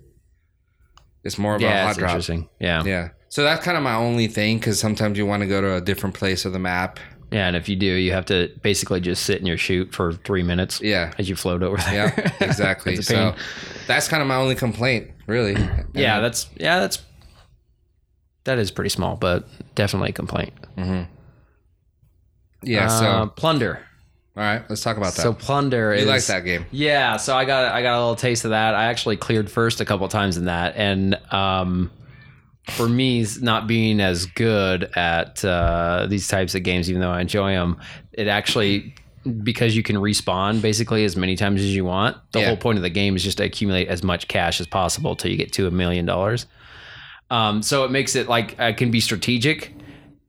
[1.24, 1.88] it's more of a Yeah.
[1.88, 2.12] hot drop.
[2.12, 2.48] interesting.
[2.60, 2.84] Yeah.
[2.86, 3.10] yeah.
[3.30, 5.82] So that's kind of my only thing because sometimes you want to go to a
[5.82, 7.00] different place of the map.
[7.32, 10.14] Yeah, and if you do, you have to basically just sit in your chute for
[10.14, 11.12] three minutes Yeah.
[11.18, 12.14] as you float over there.
[12.16, 12.94] Yeah, exactly.
[13.00, 13.36] A so
[13.88, 15.54] that's kind of my only complaint, really.
[15.94, 17.02] yeah, that's yeah, that's
[18.46, 20.54] that is pretty small, but definitely a complaint.
[20.78, 21.04] Mm-hmm.
[22.64, 22.86] yeah.
[22.86, 23.80] Uh, So plunder.
[24.38, 25.22] all right, let's talk about that.
[25.22, 26.66] So plunder is you is like that game?
[26.72, 28.76] Yeah, so I got I got a little taste of that.
[28.76, 31.92] I actually cleared first a couple times in that, and um,
[32.72, 37.22] for me, not being as good at uh, these types of games, even though I
[37.22, 37.80] enjoy them,
[38.14, 38.96] it actually
[39.44, 42.18] because you can respawn basically as many times as you want.
[42.32, 42.48] The Yeah.
[42.48, 45.32] whole point of the game is just to accumulate as much cash as possible till
[45.32, 46.46] you get to a million dollars.
[47.32, 49.74] Um, so it makes it like I can be strategic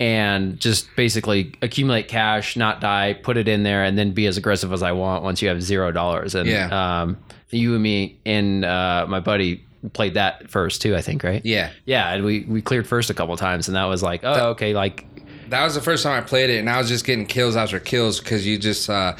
[0.01, 4.37] and just basically accumulate cash, not die, put it in there, and then be as
[4.37, 6.35] aggressive as I want once you have zero dollars.
[6.35, 7.01] And Yeah.
[7.03, 7.17] um,
[7.51, 11.41] you and me and uh, my buddy played that first too, I think, right?
[11.45, 11.71] Yeah.
[11.85, 14.75] Yeah, and we we cleared first a couple times, and that was like, oh, okay,
[14.75, 15.07] like
[15.49, 17.79] That was the first time I played it, and I was just getting kills after
[17.79, 19.17] kills because you just uh,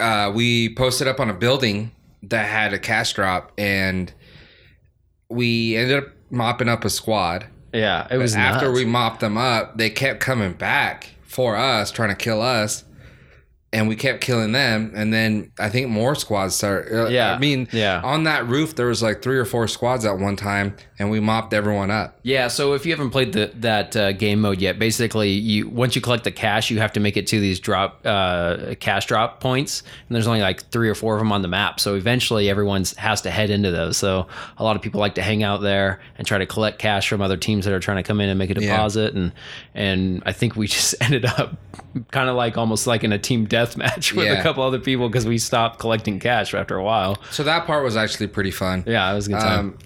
[0.00, 1.90] uh, we posted up on a building
[2.24, 4.12] that had a cash drop, and
[5.28, 7.46] we ended up mopping up a squad.
[7.72, 8.76] yeah, it was after nuts.
[8.78, 12.84] we mopped them up, they kept coming back for us, trying to kill us.
[13.72, 17.34] And we kept killing them and then i think more squads start uh, Yeah.
[17.34, 18.00] i mean Yeah.
[18.02, 21.20] on that roof there was like three or four squads at one time and we
[21.20, 24.78] mopped everyone up Yeah, so if you haven't played the, that uh, game mode yet,
[24.80, 28.00] basically, you once you collect the cash, you have to make it to these drop
[28.04, 31.46] uh, cash drop points, and there's only like three or four of them on the
[31.48, 31.78] map.
[31.78, 33.96] So eventually, everyone has to head into those.
[33.96, 34.26] So
[34.58, 37.22] a lot of people like to hang out there and try to collect cash from
[37.22, 38.72] other teams that are trying to come in and make a Yeah.
[38.72, 39.14] deposit.
[39.14, 39.30] And
[39.74, 41.56] and I think we just ended up
[42.10, 45.08] kind of like almost like in a team death match with a couple other people
[45.08, 47.16] because we stopped collecting cash after a while.
[47.30, 49.58] so that part was actually pretty fun Yeah, it was a good time.
[49.60, 49.78] Um,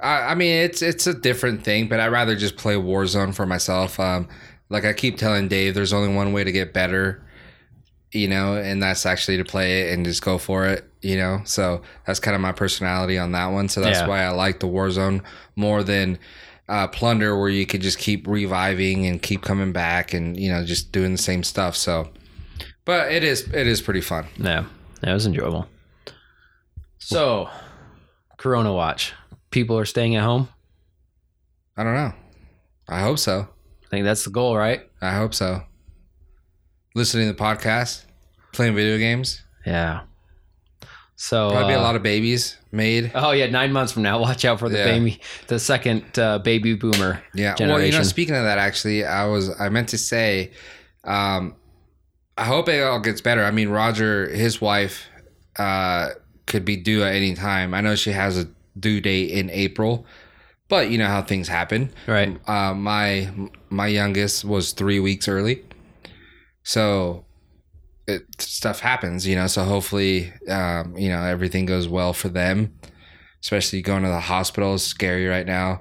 [0.00, 3.46] I, I mean, it's it's a different thing, but I'd rather just play Warzone for
[3.46, 3.98] myself.
[3.98, 4.28] Um,
[4.68, 7.24] like I keep telling Dave, there's only one way to get better,
[8.12, 11.40] you know, and that's actually to play it and just go for it, you know.
[11.44, 13.68] So that's kind of my personality on that one.
[13.70, 14.06] So that's Yeah.
[14.06, 15.22] why I like the Warzone
[15.56, 16.18] more than
[16.68, 20.64] uh, Plunder, where you could just keep reviving and keep coming back and you know
[20.64, 21.76] just doing the same stuff.
[21.76, 22.10] So,
[22.84, 24.26] but it is it is pretty fun.
[24.36, 24.64] Yeah,
[25.02, 25.66] that was enjoyable.
[26.98, 27.48] So,
[28.36, 29.12] Corona Watch.
[29.50, 30.48] People are staying at home.
[31.76, 32.12] I don't know.
[32.88, 33.48] I hope so.
[33.84, 34.82] I think that's the goal, right?
[35.00, 35.62] I hope so.
[36.94, 38.04] Listening to the podcast,
[38.52, 39.42] playing video games.
[39.64, 40.02] Yeah.
[41.14, 43.10] So Probably a uh, lot of babies made.
[43.14, 44.84] Oh yeah, nine months from now, watch out for the Yeah.
[44.84, 47.22] baby, the second uh, baby boomer.
[47.34, 47.54] Yeah.
[47.58, 50.52] Well, you know, speaking of that, actually, I was I meant to say,
[51.04, 51.56] um,
[52.38, 53.42] I hope it all gets better.
[53.42, 55.06] I mean, Roger, his wife,
[55.58, 56.10] uh,
[56.46, 57.74] could be due at any time.
[57.74, 58.46] I know she has a
[58.78, 60.06] due date in April,
[60.68, 61.90] but you know how things happen.
[62.06, 62.38] Right.
[62.48, 63.30] Uh, my
[63.70, 65.64] my youngest was three weeks early,
[66.62, 67.24] so
[68.06, 69.46] it, stuff happens, you know.
[69.46, 72.74] So hopefully, um, you know, everything goes well for them.
[73.40, 75.80] Especially going to the hospital is scary right now.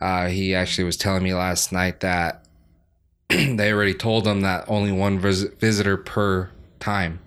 [0.00, 2.44] Uh, he actually was telling me last night that
[3.28, 7.20] they already told him that only one vis- visitor per time.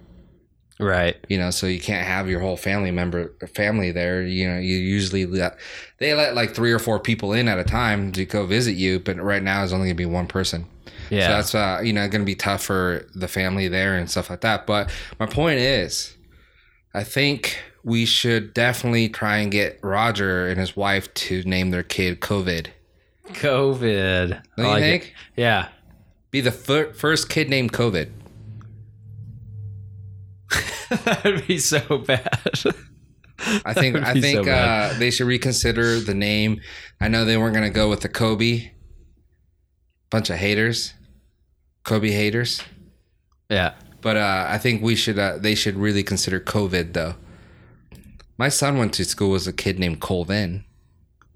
[0.79, 1.17] Right.
[1.27, 4.21] You know, so you can't have your whole family member family there.
[4.21, 5.57] You know, you usually let
[5.97, 8.99] they let like three or four people in at a time to go visit you,
[8.99, 10.67] but right now it's only gonna be one person.
[11.09, 11.27] Yeah.
[11.27, 14.29] So that's uh, you know going to be tough for the family there and stuff
[14.29, 14.67] like that.
[14.67, 16.15] But my point is,
[16.93, 21.83] I think we should definitely try and get Roger and his wife to name their
[21.83, 22.67] kid COVID.
[23.29, 24.29] COVID.
[24.29, 24.81] Don't I you like it.
[24.81, 25.13] think?
[25.35, 25.69] Yeah.
[26.31, 28.09] Be the fir- first kid named COVID.
[31.05, 32.53] That'd be so bad.
[33.65, 36.61] I think I think so uh, they should reconsider the name.
[36.99, 38.71] I know they weren't going to go with the Kobe.
[40.09, 40.93] Bunch of haters,
[41.83, 42.61] Kobe haters.
[43.49, 43.73] yeah.
[44.01, 45.19] But uh, I think we should.
[45.19, 47.15] Uh, they should really consider COVID though.
[48.37, 50.63] My son went to school with a kid named Colvin.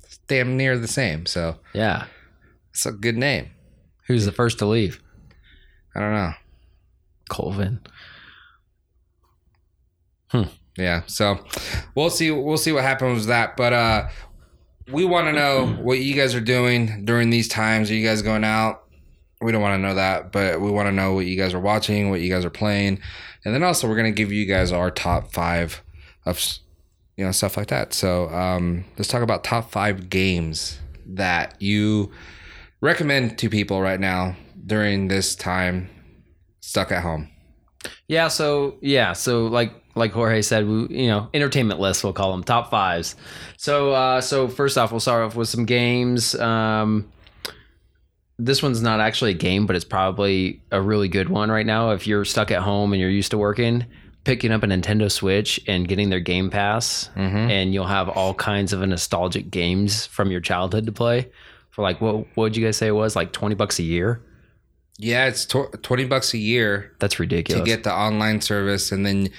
[0.04, 2.06] It's damn near the same, so Yeah.
[2.70, 3.50] it's a good name.
[4.08, 5.02] Who's the first to leave?
[5.96, 6.34] I don't know.
[7.30, 7.80] Colvin.
[10.78, 11.40] Yeah, so
[11.96, 12.32] we'll see.
[12.32, 13.58] We'll see what happens with that.
[13.58, 14.08] But uh,
[14.92, 17.92] we want to know what you guys are doing during these times.
[17.92, 18.84] Are you guys going out?
[19.42, 21.60] We don't want to know that, but we want to know what you guys are
[21.60, 23.00] watching, what you guys are playing,
[23.44, 25.82] and then also we're gonna give you guys our top five
[26.26, 26.40] of
[27.18, 27.94] you know stuff like that.
[27.94, 32.12] So um, let's talk about top five games that you
[32.82, 35.90] recommend to people right now during this time
[36.60, 37.30] stuck at home.
[38.08, 42.32] Yeah, so yeah, so like like Jorge said, we you know entertainment lists we'll call
[42.32, 43.16] them top fives.
[43.58, 46.36] So uh, so first off, we'll start off with some games.
[46.36, 47.12] Um,
[48.38, 51.92] this one's not actually a game, but it's probably a really good one right now.
[51.92, 53.86] If you're stuck at home and you're used to working,
[54.24, 57.10] picking up a Nintendo Switch and getting their Game Pass,
[57.52, 61.32] and you'll have all kinds of nostalgic games from your childhood to play
[61.70, 64.22] for like what what would you guys say it was like twenty bucks a year?
[64.98, 69.06] Yeah, it's tw- twenty bucks a year That's ridiculous to get the online service, and
[69.06, 69.30] then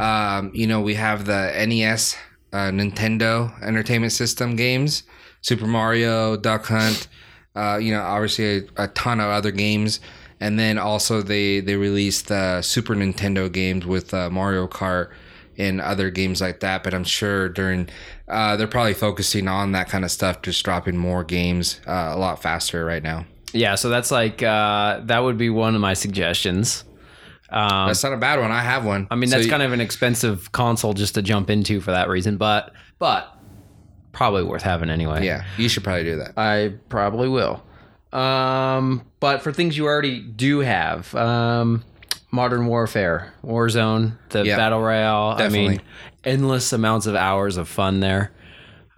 [0.00, 2.16] um, you know we have the NES,
[2.52, 5.04] uh, Nintendo Entertainment System games,
[5.40, 7.08] Super Mario, Duck Hunt.
[7.54, 10.00] Uh, you know, obviously a, a ton of other games,
[10.40, 15.10] and then also they they released the Super Nintendo games with uh, Mario Kart
[15.56, 16.82] and other games like that.
[16.82, 17.88] But I'm sure during
[18.26, 22.18] uh, they're probably focusing on that kind of stuff, just dropping more games uh, a
[22.18, 23.26] lot faster right now.
[23.54, 26.84] Yeah, so that's like uh, that would be one of my suggestions.
[27.50, 28.50] Um, That's not a bad one.
[28.50, 29.06] I have one.
[29.12, 32.36] I mean, that's kind of an expensive console just to jump into for that reason,
[32.36, 33.32] but but
[34.12, 35.24] probably worth having anyway.
[35.24, 35.44] yeah.
[35.56, 36.32] You should probably do that.
[36.36, 37.62] I probably will.
[38.12, 41.84] Um, but for things you already do have, um,
[42.30, 45.34] Modern Warfare, Warzone, the Yeah, Battle Royale.
[45.38, 45.80] I mean,
[46.24, 48.32] endless amounts of hours of fun there.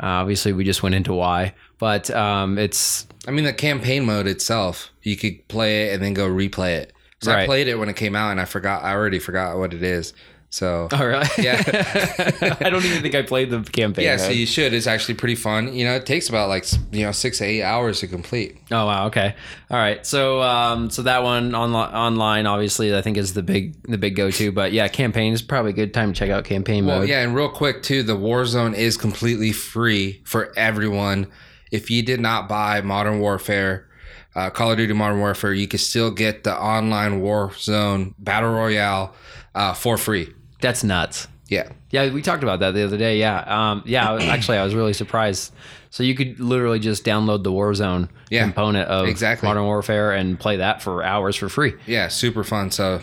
[0.03, 4.27] Uh, obviously, we just went into why, but um, it's I mean, the campaign mode
[4.27, 6.93] itself, you could play it and then go replay it.
[7.27, 7.47] I Right.
[7.47, 8.85] played it when it came out, and I forgot.
[8.85, 10.13] I already forgot what it is.
[10.49, 11.29] So All right.
[11.39, 11.61] Yeah.
[12.61, 14.05] I don't even think I played the campaign.
[14.05, 14.73] yeah, so you should.
[14.73, 15.75] It's actually pretty fun.
[15.75, 18.57] You know, it takes about like you know six to eight hours to complete.
[18.71, 19.07] Oh wow.
[19.09, 19.35] Okay.
[19.71, 20.07] All right.
[20.07, 24.15] So um, so that one on online obviously I think is the big the big
[24.15, 24.53] go to.
[24.53, 27.09] But yeah, campaign is probably a good time to check out campaign Well, mode.
[27.09, 31.27] yeah, and real quick too, the Warzone is completely free for everyone.
[31.73, 33.89] If you did not buy Modern Warfare,
[34.35, 39.15] uh, Call of Duty Modern Warfare, you could still get the online Warzone Battle Royale
[39.55, 40.33] uh, for free.
[40.61, 41.29] That's nuts.
[41.49, 43.19] Yeah, Yeah, we talked about that the other day.
[43.19, 43.39] Yeah.
[43.47, 44.13] Um, yeah.
[44.21, 45.53] Actually, I was really surprised.
[45.91, 49.47] So you could literally just download the Warzone Yeah, component of exactly.
[49.47, 51.75] Modern Warfare and play that for hours for free.
[51.87, 52.71] yeah, super fun.
[52.73, 53.01] So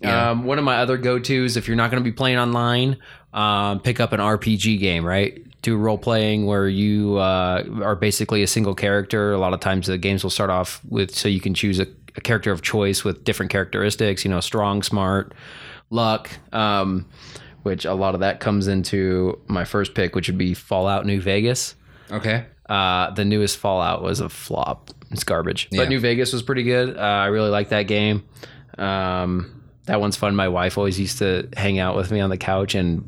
[0.00, 2.38] yeah, Um, one of my other go tos, if you're not going to be playing
[2.38, 2.96] online,
[3.34, 5.44] um, pick up an RPG game, right?
[5.64, 9.32] Do role playing where you uh, are basically a single character.
[9.32, 11.86] A lot of times the games will start off with so you can choose a,
[12.16, 15.32] a character of choice with different characteristics, you know, strong, smart,
[15.90, 17.06] luck, um,
[17.62, 21.20] which a lot of that comes into my first pick, which would be Fallout New
[21.20, 21.74] Vegas.
[22.10, 24.90] okay, Uh, the newest Fallout was a flop.
[25.10, 25.68] It's garbage.
[25.70, 25.80] Yeah.
[25.82, 26.96] But New Vegas was pretty good.
[26.96, 28.24] Uh, I really like that game.
[28.78, 30.34] Um, that one's fun.
[30.36, 33.04] My wife always used to hang out with me on the couch and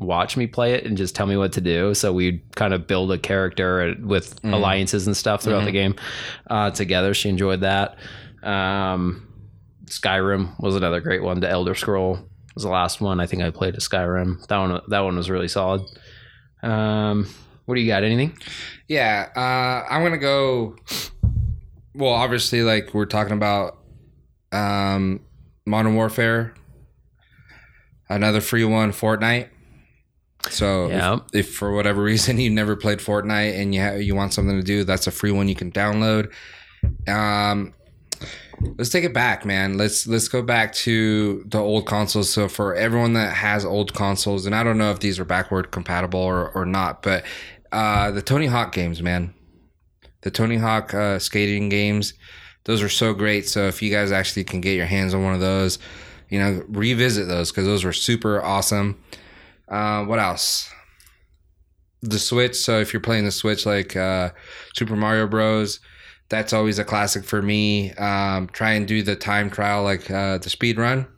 [0.00, 1.94] watch me play it and just tell me what to do.
[1.94, 5.94] So we'd kind of build a character with alliances and stuff throughout the game
[6.48, 7.14] uh, together.
[7.14, 7.96] She enjoyed that.
[8.42, 9.28] Um,
[9.84, 11.40] Skyrim was another great one.
[11.40, 12.18] The Elder Scroll
[12.54, 13.74] was the last one I think I played.
[13.74, 14.46] A Skyrim.
[14.48, 14.80] That one.
[14.88, 15.82] That one was really solid.
[16.62, 17.28] Um,
[17.66, 18.02] what do you got?
[18.02, 18.36] Anything?
[18.88, 19.28] yeah.
[19.36, 20.76] Uh, I'm gonna go.
[21.94, 23.78] Well, obviously, like we're talking about
[24.52, 25.20] um,
[25.66, 26.54] Modern Warfare.
[28.08, 29.48] Another free one, Fortnite.
[30.48, 30.92] So if-
[31.32, 34.62] if, for whatever reason you never played Fortnite and you ha- you want something to
[34.64, 36.32] do, that's a free one you can download.
[37.06, 37.74] Um,
[38.78, 39.76] let's take it back, man.
[39.76, 42.32] Let's let's go back to the old consoles.
[42.32, 45.70] So for everyone that has old consoles, and I don't know if these are backward
[45.70, 47.24] compatible or, or not, but
[47.72, 49.34] uh, the Tony Hawk games, man,
[50.22, 52.14] the Tony Hawk uh, skating games,
[52.64, 53.48] those are so great.
[53.48, 55.78] So if you guys actually can get your hands on one of those,
[56.28, 59.02] you know, revisit those because those were super awesome.
[59.70, 60.68] Uh, what else?
[62.02, 62.56] The Switch.
[62.56, 64.30] So if you're playing the Switch, like uh,
[64.74, 65.80] Super Mario Bros.
[66.28, 67.92] That's always a classic for me.
[67.94, 71.08] Um, try and do the time trial, like uh, the speed run.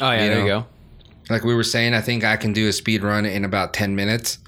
[0.00, 0.66] Oh yeah, You there you go.
[1.28, 3.94] Like we were saying, I think I can do a speed run in about ten
[3.94, 4.38] minutes.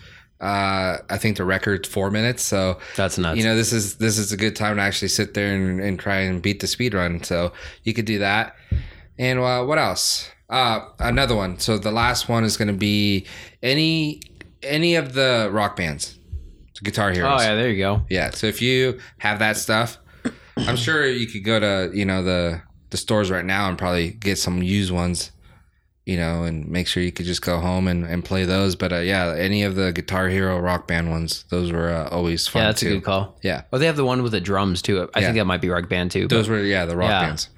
[0.41, 2.43] Uh, I think the record's four minutes.
[2.43, 3.39] So That's nuts.
[3.39, 5.99] you know this is this is a good time to actually sit there and, and
[5.99, 7.23] try and beat the speed run.
[7.23, 7.53] So
[7.85, 8.57] you could do that.
[9.19, 10.31] And uh, what else?
[10.49, 11.59] Uh, another one.
[11.59, 13.27] So the last one is going to be
[13.63, 14.21] any
[14.63, 16.19] any of the rock bands,
[16.83, 17.41] Guitar Heroes.
[17.41, 18.03] oh yeah, there you go.
[18.09, 18.31] Yeah.
[18.31, 19.99] So if you have that stuff,
[20.57, 24.13] I'm sure you could go to you know the the stores right now and probably
[24.13, 25.33] get some used ones,
[26.05, 28.77] you know, and make sure you could just go home and, and play those.
[28.77, 32.47] But uh, yeah, any of the Guitar Hero Rock Band ones, those were uh, always
[32.47, 32.87] fun Yeah, that's too.
[32.89, 33.37] a good call.
[33.43, 33.63] Yeah.
[33.73, 35.09] Oh, they have the one with the drums too.
[35.13, 35.27] I Yeah.
[35.27, 36.29] think that might be Rock Band too.
[36.29, 37.21] Those were yeah the rock Yeah.
[37.27, 37.49] bands.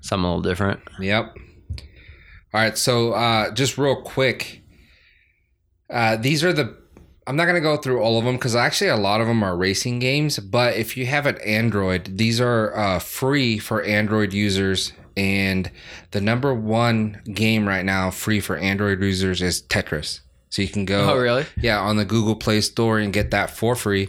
[0.00, 0.80] something a little different.
[0.98, 1.36] Yep.
[2.54, 2.78] All right.
[2.78, 4.62] So uh, just real quick,
[5.90, 6.76] uh, these are the.
[7.26, 9.56] I'm not gonna go through all of them because actually a lot of them are
[9.56, 10.38] racing games.
[10.38, 14.92] But if you have an Android, these are uh, free for Android users.
[15.16, 15.70] And
[16.10, 20.20] the number one game right now, free for Android users, is Tetris.
[20.50, 21.10] So you can go.
[21.10, 21.46] Oh, really?
[21.56, 24.08] Yeah, on the Google Play Store and get that for free.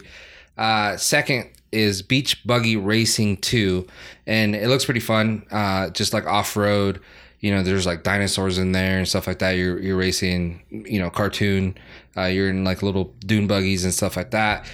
[0.56, 3.86] Uh, second is Beach Buggy Racing 2,
[4.26, 5.44] and it looks pretty fun.
[5.50, 7.00] Uh, just like off road,
[7.46, 9.52] you know, there's like dinosaurs in there and stuff like that.
[9.52, 11.78] You're you're racing, you know, cartoon.
[12.16, 14.68] Uh, you're in like little dune buggies and stuff like that.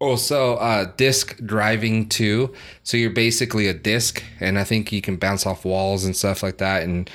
[0.00, 2.52] Also, uh, disc driving too.
[2.82, 6.42] So you're basically a disc, and I think you can bounce off walls and stuff
[6.42, 6.82] like that.
[6.82, 7.08] And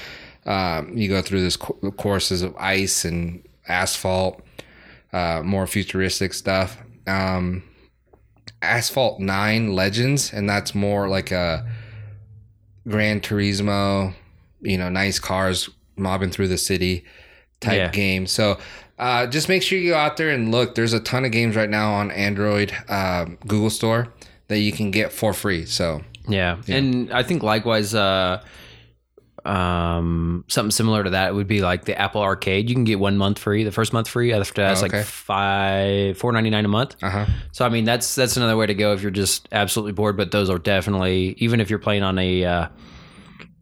[0.46, 4.42] um, you go through this co- courses of ice and asphalt,
[5.12, 6.78] uh, more futuristic stuff.
[7.08, 7.64] Um,
[8.62, 11.70] Asphalt Nine Legends, and that's more like a
[12.88, 14.14] Gran Turismo,
[14.62, 17.04] you know, nice cars mobbing through the city
[17.60, 17.90] type Yeah.
[17.92, 18.28] game.
[18.28, 18.60] So
[19.00, 20.76] uh, just make sure you go out there and look.
[20.76, 24.10] There's a ton of games right now on Android um, Google Store
[24.48, 25.66] that you can get for free.
[25.66, 26.58] So Yeah.
[26.68, 28.44] And I think likewise, uh,
[29.46, 32.70] um, something similar to that would be like the Apple Arcade.
[32.70, 34.32] You can get one month free, the first month free.
[34.34, 34.98] After that's Oh, okay.
[34.98, 36.96] like five four ninety nine a month.
[37.04, 37.26] uh huh.
[37.52, 40.16] So I mean that's that's another way to go if you're just absolutely bored.
[40.18, 42.68] But those are definitely even if you're playing on a uh,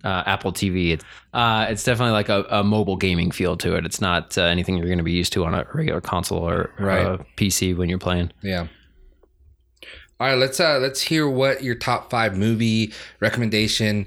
[0.03, 3.85] uh, Apple TV, it's uh, it's definitely like a, a mobile gaming feel to it.
[3.85, 6.71] It's not uh, anything you're going to be used to on a regular console or
[6.79, 7.05] Right.
[7.05, 8.31] uh, PC when you're playing.
[8.43, 8.67] Yeah.
[10.19, 14.05] All right, let's uh let's hear what your top five movie recommendation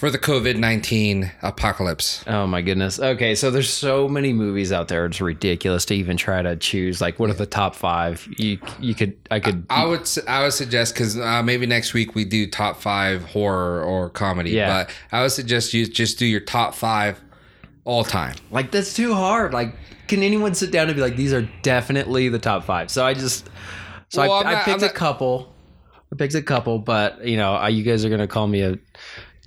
[0.00, 2.24] for the COVID nineteen apocalypse.
[2.26, 2.98] Oh my goodness.
[2.98, 5.04] Okay, so there's so many movies out there.
[5.04, 7.02] It's ridiculous to even try to choose.
[7.02, 8.26] Like, what are the top five?
[8.38, 11.92] You you could I could I would s- I would suggest because uh, maybe next
[11.92, 14.52] week we do top five horror or comedy.
[14.52, 14.84] Yeah.
[14.84, 17.20] But I would suggest you just do your top five
[17.84, 18.36] all time.
[18.50, 19.52] like that's too hard.
[19.52, 19.74] Like,
[20.08, 22.90] can anyone sit down and be like, these are definitely the top five?
[22.90, 23.50] So I just
[24.08, 25.54] so Well, I, I'm I picked I'm a couple.
[26.10, 28.78] I picked a couple, but you know, you guys are gonna call me a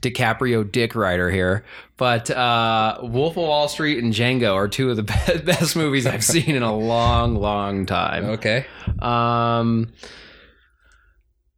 [0.04, 1.64] DiCaprio dick rider here.
[1.98, 6.06] But uh, Wolf of Wall Street and Django are two of the be- best movies
[6.06, 8.26] I've seen in a long, long time.
[8.26, 8.66] Okay.
[9.00, 9.92] Um,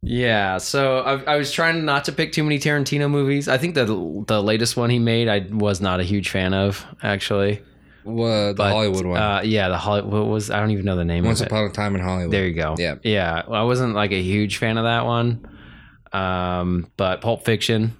[0.02, 3.48] yeah, so I, I was trying not to pick too many Tarantino movies.
[3.48, 3.84] I think the
[4.28, 7.62] the latest one he made, I was not a huge fan of, actually.
[8.04, 9.20] Well, the But, Hollywood one.
[9.20, 11.50] Uh, yeah, the Hollywood what was I don't even know the name Once of it.
[11.50, 12.32] upon a time in Hollywood.
[12.32, 12.76] There you go.
[12.78, 12.96] Yeah.
[13.02, 13.42] yeah.
[13.48, 15.44] Well, I wasn't like a huge fan of that one.
[16.12, 17.96] Um, but Pulp Fiction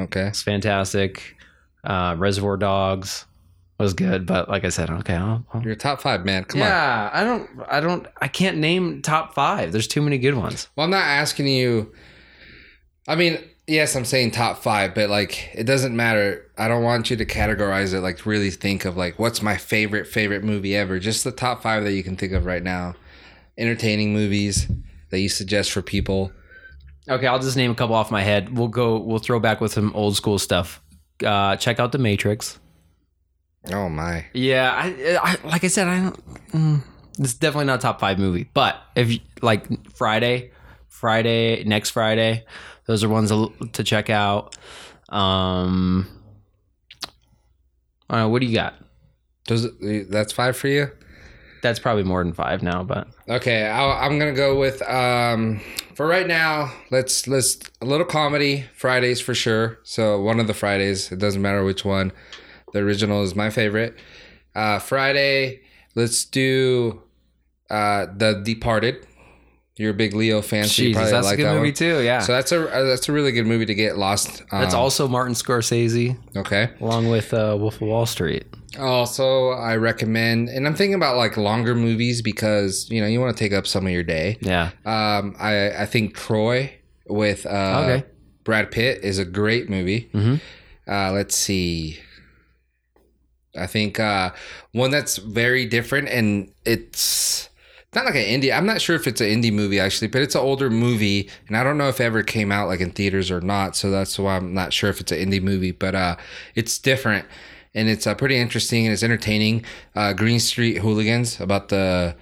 [0.00, 0.28] Okay.
[0.28, 1.36] It's fantastic.
[1.84, 3.26] Uh, Reservoir Dogs
[3.78, 6.44] was good, but like I said, okay, I'll, I'll Your top five, man.
[6.44, 6.68] Come on.
[6.68, 9.72] yeah, I don't, I don't, I can't name top five.
[9.72, 10.68] There's too many good ones.
[10.76, 11.92] Well, I'm not asking you.
[13.08, 16.50] I mean, yes, I'm saying top five, but like, it doesn't matter.
[16.58, 18.00] I don't want you to categorize it.
[18.00, 20.98] Like, really think of like, what's my favorite favorite movie ever?
[20.98, 22.94] Just the top five that you can think of right now.
[23.56, 24.70] Entertaining movies
[25.08, 26.32] that you suggest for people.
[27.10, 28.56] Okay, I'll just name a couple off my head.
[28.56, 28.98] We'll go.
[28.98, 30.80] We'll throw back with some old school stuff.
[31.24, 32.60] Uh, check out The Matrix.
[33.72, 34.24] Oh my.
[34.32, 36.50] Yeah, I, I like I said, I don't.
[36.52, 36.82] Mm,
[37.18, 40.52] it's definitely not a top five movie, but if you, like Friday,
[40.88, 42.44] Friday, next Friday,
[42.86, 44.56] those are ones to, check out.
[45.08, 46.06] Um,
[48.08, 48.28] I don't know.
[48.28, 48.74] What do you got?
[49.46, 50.90] Does it, that's five for you?
[51.62, 55.60] That's probably more than five now, but Okay, I'll, I'm gonna go with um
[55.94, 56.72] for right now.
[56.90, 59.78] Let's let's a little comedy Fridays for sure.
[59.82, 62.12] So one of the Fridays, it doesn't matter which one.
[62.72, 63.96] The original is my favorite.
[64.54, 65.60] Uh, Friday,
[65.94, 67.02] let's do
[67.68, 69.06] uh the Departed.
[69.76, 71.74] You're a big Leo fan, so Jesus, probably that's like a good that movie one.
[71.74, 72.02] too.
[72.02, 74.42] Yeah, So that's a uh, that's a really good movie to get lost.
[74.52, 76.70] Um, that's also Martin Scorsese, okay.
[76.80, 78.44] along with uh, Wolf of Wall Street.
[78.78, 83.36] Also, I recommend, and I'm thinking about like longer movies because you know you want
[83.36, 84.38] to take up some of your day.
[84.42, 84.70] Yeah.
[84.84, 86.72] Um, I I think Troy
[87.08, 88.06] with uh, Okay.
[88.44, 90.10] Brad Pitt is a great movie.
[90.12, 90.40] Mhm.
[90.86, 91.98] Uh, let's see.
[93.56, 94.30] I think uh,
[94.72, 97.48] one that's very different and it's
[97.94, 98.56] not like an indie.
[98.56, 101.56] I'm not sure if it's an indie movie actually, but it's an older movie, and
[101.56, 103.74] I don't know if it ever came out like in theaters or not.
[103.76, 106.16] So that's why I'm not sure if it's an indie movie, but uh,
[106.54, 107.26] it's different
[107.74, 109.64] and it's uh, pretty interesting and it's entertaining.
[109.94, 112.14] Uh, Green Street Hooligans about the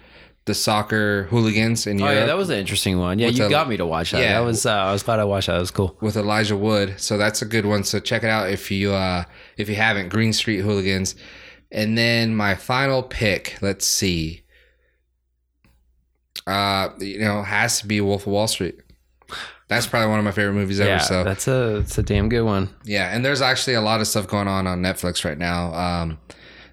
[0.47, 3.19] the soccer hooligans in Oh Europe yeah, that was an interesting one.
[3.19, 4.23] Yeah, What's you that- got me to watch that.
[4.23, 4.41] Yeah.
[4.41, 4.65] That was.
[4.65, 5.55] Uh, I was glad I watched that.
[5.55, 5.95] That was cool.
[6.01, 6.99] with Elijah Wood.
[6.99, 7.85] So that's a good one.
[7.85, 9.25] So check it out if you uh
[9.59, 10.09] if you haven't.
[10.09, 11.15] Green Street Hooligans.
[11.71, 14.41] And then my final pick, let's see.
[16.47, 18.81] Uh you know, has to be Wolf of Wall Street.
[19.69, 20.89] That's probably one of my favorite movies ever.
[20.89, 22.71] Yeah, so that's a that's a damn good one.
[22.85, 25.75] yeah, and there's actually a lot of stuff going on on Netflix right now.
[25.75, 26.19] Um,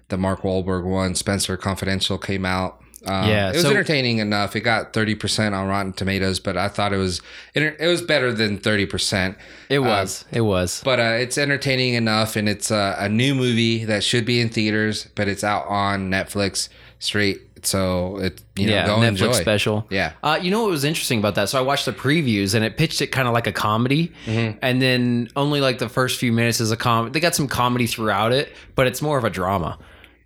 [0.08, 2.80] the Mark Wahlberg one, Spencer Confidential, came out.
[3.04, 4.56] Um, Yeah, it was so- entertaining enough.
[4.56, 7.20] It got thirty percent on Rotten Tomatoes, but I thought it was
[7.54, 9.36] it, it was better than thirty percent.
[9.68, 10.24] It was.
[10.32, 10.80] it was.
[10.82, 14.48] But uh, it's entertaining enough, and it's uh, a new movie that should be in
[14.48, 17.42] theaters, but it's out on Netflix straight.
[17.62, 19.32] So it you know yeah, go Netflix enjoy.
[19.32, 19.86] special.
[19.90, 20.12] Yeah.
[20.22, 21.48] Uh, you know what was interesting about that?
[21.48, 24.58] So I watched the previews and it pitched it kind of like a comedy, Mm-hmm.
[24.62, 27.10] and then only like the first few minutes is a com.
[27.12, 29.78] They got some comedy throughout it, but it's more of a drama.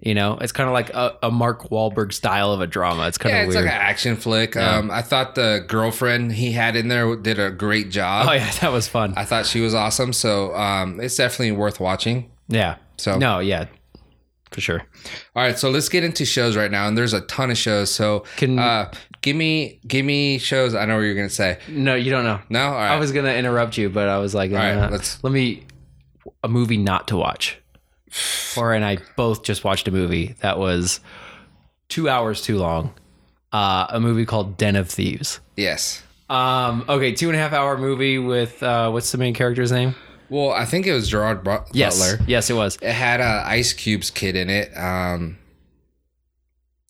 [0.02, 3.06] You know, it's kind of like a, a Mark Wahlberg style of a drama.
[3.06, 3.66] It's kind Yeah, of it's weird.
[3.66, 4.56] like an action flick.
[4.56, 8.26] Um, I thought the girlfriend he had in there did a great job.
[8.28, 9.12] oh yeah, that was fun.
[9.16, 10.12] I thought she was awesome.
[10.14, 12.30] So um, it's definitely worth watching.
[12.48, 12.76] yeah.
[12.96, 13.66] So- no, yeah,
[14.50, 14.82] for sure.
[15.36, 17.90] All right, so let's get into shows right now, and there's a ton of shows.
[17.92, 18.90] So Can- uh,
[19.22, 20.74] give me give me shows.
[20.74, 21.58] I know what you're gonna say.
[21.68, 22.40] No, you don't know.
[22.48, 22.90] No, all right.
[22.92, 25.64] I was gonna interrupt you, but I was like, right, uh, let's- let me
[26.42, 27.58] a movie not to watch.
[28.56, 31.00] Or and I both just watched a movie that was
[31.88, 32.92] two hours too long.
[33.52, 35.40] Uh, a movie called Den of Thieves.
[35.56, 36.02] yes.
[36.28, 39.96] Um, okay, two and a half hour movie with uh, what's the main character's name?
[40.30, 42.24] Well, I think it was Gerard But- Yes, Butler.
[42.28, 42.78] yes, it was.
[42.80, 44.74] It had uh, Ice Cube's kid in it.
[44.76, 45.36] Um,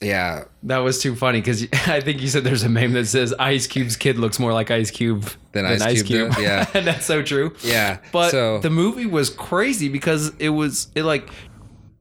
[0.03, 3.35] yeah, That was too funny because I think you said there's a meme that says
[3.39, 6.67] Ice Cube's kid looks more like Ice Cube Than Ice Cube did, yeah.
[6.73, 7.55] and that's so true.
[7.63, 7.99] yeah.
[8.11, 11.29] But so the movie was crazy because it was it like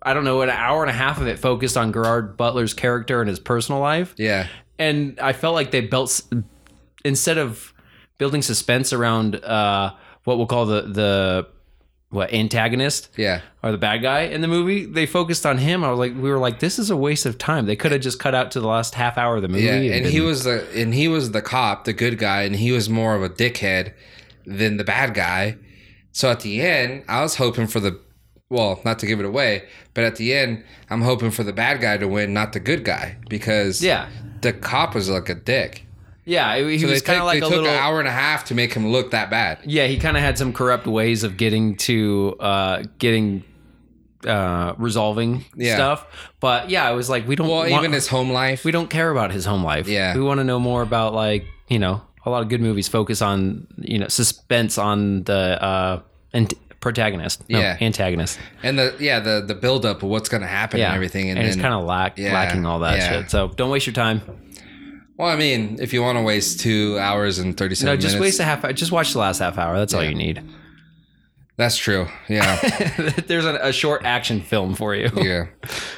[0.01, 3.19] I don't know an hour and a half of it focused on Gerard Butler's character
[3.19, 6.21] and his personal life, yeah, and I felt like they built
[7.03, 7.73] instead of
[8.17, 9.93] building suspense around uh,
[10.29, 11.47] what we'll call the the
[12.11, 13.41] what antagonist Yeah.
[13.61, 14.85] or the bad guy in the movie.
[14.85, 15.83] They focused on him.
[15.83, 17.67] I was like, we were like, this is a waste of time.
[17.67, 19.65] They could have just cut out to the last half hour of the movie.
[19.65, 22.71] Yeah, and he was the and he was the cop, the good guy, and he
[22.71, 23.93] was more of a dickhead
[24.45, 25.57] than the bad guy.
[26.11, 27.99] So at the end, I was hoping for the
[28.49, 29.63] well, not to give it away,
[29.93, 32.83] but at the end, I'm hoping for the bad guy to win, not the good
[32.83, 34.07] guy, because Yeah.
[34.41, 35.85] the cop was like a dick.
[36.29, 36.57] Yeah.
[36.57, 37.67] He So was kind of like they a took little.
[37.67, 39.59] an hour and a half to make him look that bad.
[39.65, 43.43] Yeah, he kind of had some corrupt ways of getting to uh, getting
[44.27, 45.75] uh, resolving Yeah.
[45.75, 46.05] stuff.
[46.39, 47.47] But yeah, I was like, we don't.
[47.47, 48.65] Well, want, even his home life.
[48.65, 49.87] we don't care about his home life.
[49.87, 50.15] Yeah.
[50.15, 53.21] we want to know more about like you know a lot of good movies focus
[53.21, 56.01] on you know suspense on the uh,
[56.33, 57.43] and protagonist.
[57.49, 57.77] No, Yeah.
[57.81, 58.39] antagonist.
[58.63, 61.39] and the yeah the the build up of what's gonna happen Yeah, and everything, and,
[61.39, 63.09] and, it's kind of lack Yeah, lacking all that yeah.
[63.21, 63.31] shit.
[63.31, 64.21] So don't waste your time.
[65.19, 68.21] Well, I mean, if you want to waste two hours and thirty No, just minutes,
[68.21, 68.73] waste a half.
[68.73, 69.77] Just watch the last half hour.
[69.77, 70.41] That's all you need.
[71.57, 72.07] that's true.
[72.29, 72.55] Yeah.
[73.27, 75.09] There's a, a short action film for you.
[75.17, 75.47] yeah.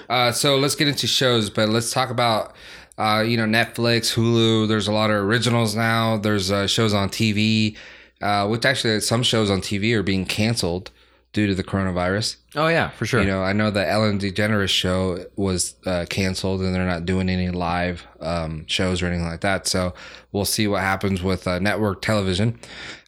[0.09, 2.55] Uh, so let's get into shows, but let's talk about
[2.97, 4.67] uh, you know Netflix, Hulu.
[4.67, 6.17] There's a lot of originals now.
[6.17, 7.78] There's uh, shows on TV,
[8.24, 10.89] uh, which actually some shows on TV are being canceled
[11.34, 12.38] due to the coronavirus.
[12.55, 13.21] Oh yeah, for sure.
[13.21, 17.29] You know, I know the Ellen DeGeneres show was uh, canceled, and they're not doing
[17.29, 19.67] any live um, shows or anything like that.
[19.67, 19.93] So
[20.32, 22.59] we'll see what happens with uh, network television.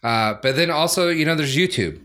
[0.04, 2.02] Uh, but then also, you know, there's YouTube.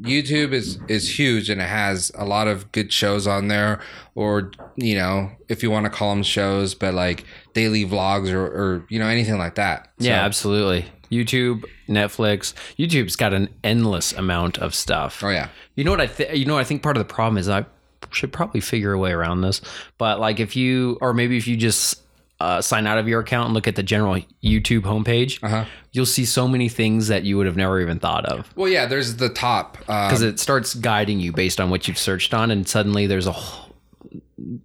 [0.00, 3.80] YouTube is is huge, and it has a lot of good shows on there.
[4.14, 8.44] Or you know, if you want to call them shows, but like daily vlogs or,
[8.44, 9.90] or you know anything like that.
[9.98, 10.86] Yeah, absolutely.
[11.10, 12.54] YouTube, Netflix.
[12.78, 15.22] YouTube's got an endless amount of stuff.
[15.22, 15.48] Oh yeah.
[15.74, 17.66] You know what I you know I think part of the problem is I
[18.12, 19.60] should probably figure a way around this.
[19.98, 22.02] But like if you or maybe if you just
[22.40, 25.66] uh, sign out of your account and look at the general YouTube homepage, uh-huh.
[25.92, 28.50] you'll see so many things that you would have never even thought of.
[28.56, 31.86] Well, yeah, there's the top um, because um, it starts guiding you based on what
[31.86, 33.69] you've searched on, and suddenly there's a whole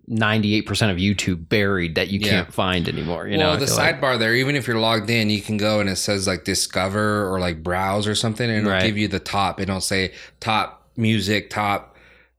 [0.09, 3.27] 98% of YouTube buried that you can't find anymore.
[3.27, 4.19] You well, know, the sidebar like.
[4.19, 7.39] there, even if you're logged in, you can go and it says like discover or
[7.39, 8.83] like browse or something, and it'll right.
[8.83, 9.59] give you the top.
[9.59, 11.97] It'll say top music, top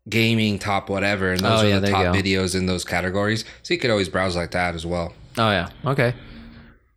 [0.09, 1.33] gaming, top whatever.
[1.33, 3.45] And those oh, are yeah, the top videos in those categories.
[3.63, 5.13] So you could always browse like that as well.
[5.39, 5.69] Oh, yeah.
[5.85, 6.15] Okay.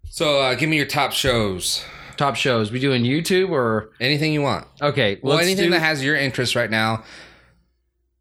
[0.09, 1.83] So uh, give me your top shows
[2.19, 2.69] top shows.
[2.69, 4.67] We doing YouTube or anything you want.
[4.81, 5.19] Okay.
[5.23, 5.71] Well, anything do...
[5.71, 7.03] that has your interest right now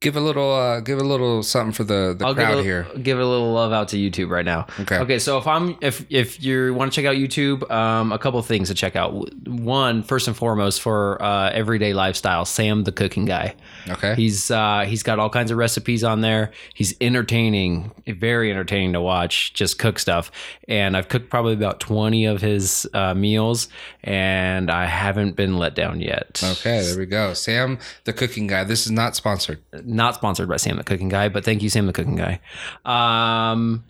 [0.01, 2.63] Give a little, uh, give a little something for the the I'll give crowd a,
[2.63, 2.87] here.
[3.03, 4.69] give a little love out to YouTube right now.
[4.79, 4.97] Okay.
[4.99, 5.19] Okay.
[5.19, 8.47] So if I'm if if you want to check out YouTube, um, a couple of
[8.47, 9.13] things to check out.
[9.49, 13.57] One, first and foremost, for uh, everyday lifestyle, Sam the cooking guy.
[13.89, 14.15] Okay.
[14.15, 16.53] He's uh, he's got all kinds of recipes on there.
[16.75, 19.53] He's entertaining, very entertaining to watch.
[19.53, 20.31] Just cook stuff,
[20.69, 23.67] and I've cooked probably about twenty of his uh, meals,
[24.05, 26.41] and I haven't been let down yet.
[26.45, 26.83] okay.
[26.83, 27.35] There we go.
[27.35, 28.63] Sam, the cooking guy.
[28.63, 29.59] This is not sponsored.
[29.89, 32.41] Not sponsored by Sam the Cooking Guy, but thank you, Sam the Cooking Guy.
[32.85, 33.85] Um,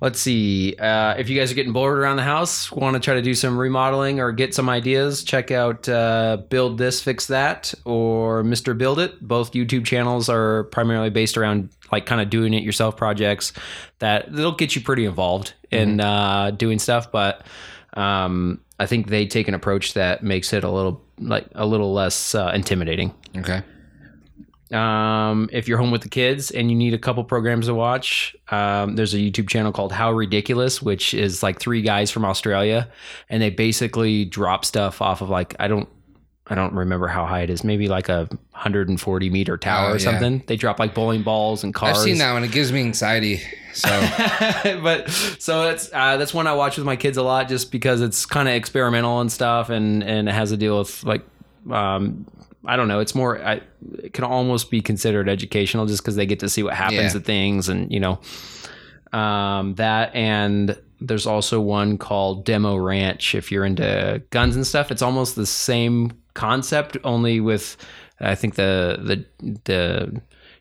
[0.00, 0.74] let's see.
[0.76, 3.34] Uh, if you guys are getting bored around the house, want to try to do
[3.34, 8.76] some remodeling or get some ideas, check out uh, Build This, Fix That, or Mr.
[8.76, 9.20] Build It.
[9.20, 13.52] Both YouTube channels are primarily based around like kind of doing it yourself projects
[13.98, 17.46] that that'll get you pretty involved in uh, doing stuff, but.
[17.94, 21.92] Um, I think they take an approach that makes it a little like a little
[21.92, 23.12] less uh, intimidating.
[23.36, 23.62] Okay.
[24.72, 28.36] Um, if you're home with the kids and you need a couple programs to watch,
[28.50, 32.88] um, there's a YouTube channel called How Ridiculous, which is like three guys from Australia,
[33.28, 35.88] and they basically drop stuff off of like I don't.
[36.46, 37.62] I don't remember how high it is.
[37.62, 39.98] Maybe like a 140 meter tower Oh, or yeah.
[39.98, 40.42] something.
[40.48, 41.98] They drop like bowling balls and cars.
[41.98, 42.42] I've seen that one.
[42.42, 43.40] It gives me anxiety.
[43.72, 43.88] So
[44.82, 45.08] but
[45.38, 48.26] so that's uh, that's one I watch with my kids a lot, just because it's
[48.26, 51.22] kind of experimental and stuff, and and it has to deal with like
[51.70, 52.26] um,
[52.64, 53.00] I don't know.
[53.00, 53.62] It's more I,
[54.02, 57.08] it can almost be considered educational, just because they get to see what happens Yeah.
[57.08, 58.20] to things, and you know
[59.12, 60.78] um, that and.
[61.02, 63.34] There's also one called Demo Ranch.
[63.34, 67.78] If you're into guns and stuff, it's almost the same concept, only with
[68.20, 68.98] I think the
[69.40, 70.20] the the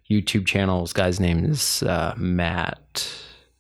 [0.10, 3.12] YouTube channel's guy's name is uh, Matt.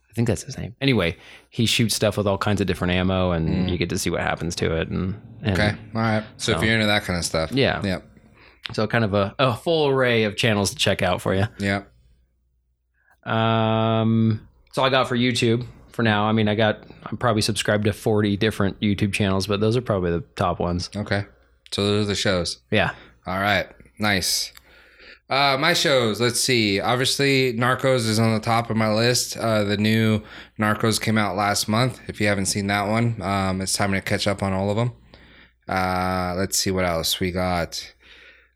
[0.09, 0.73] I think that's his name.
[0.79, 1.17] Anyway,
[1.49, 4.21] he shoots stuff with all kinds of different ammo, and you get to see what
[4.21, 4.87] happens to it.
[4.87, 5.75] And, and okay.
[5.93, 6.23] All right.
[6.37, 7.51] So, if you're into that kind of stuff.
[7.51, 7.83] Yeah.
[7.83, 8.08] Yep.
[8.73, 11.45] So kind of a, a full array of channels to check out for you.
[11.59, 11.91] Yep.
[13.25, 16.25] Um, that's all I got for YouTube for now.
[16.25, 19.81] I mean, I got I'm probably subscribed to 40 different YouTube channels, but those are
[19.81, 20.89] probably the top ones.
[20.95, 21.25] Okay.
[21.71, 22.59] So those are the shows.
[22.71, 22.93] Yeah.
[23.27, 23.67] All right.
[23.99, 24.53] Nice.
[25.29, 26.19] Uh, my shows.
[26.19, 26.79] Let's see.
[26.79, 29.37] Obviously, Narcos is on the top of my list.
[29.37, 30.23] Uh, the new
[30.59, 31.99] Narcos came out last month.
[32.07, 34.77] If you haven't seen that one, um, it's time to catch up on all of
[34.77, 34.93] them.
[35.67, 37.93] Uh, let's see what else we got.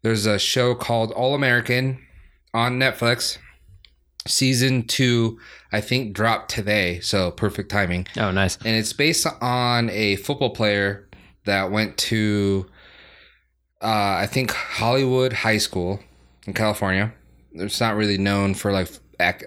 [0.04, 2.00] There's a show called All American
[2.54, 3.40] on Netflix.
[4.26, 5.40] Season two,
[5.72, 8.08] I think, dropped today, so perfect timing.
[8.18, 8.58] Oh, nice.
[8.58, 11.10] And it's based on a football player
[11.46, 12.66] that went to,
[13.82, 16.00] uh, I think, Hollywood High School
[16.48, 17.14] in California.
[17.54, 18.90] It's not really known for like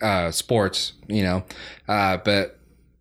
[0.02, 1.44] uh, sports, you know,
[1.88, 2.58] uh, but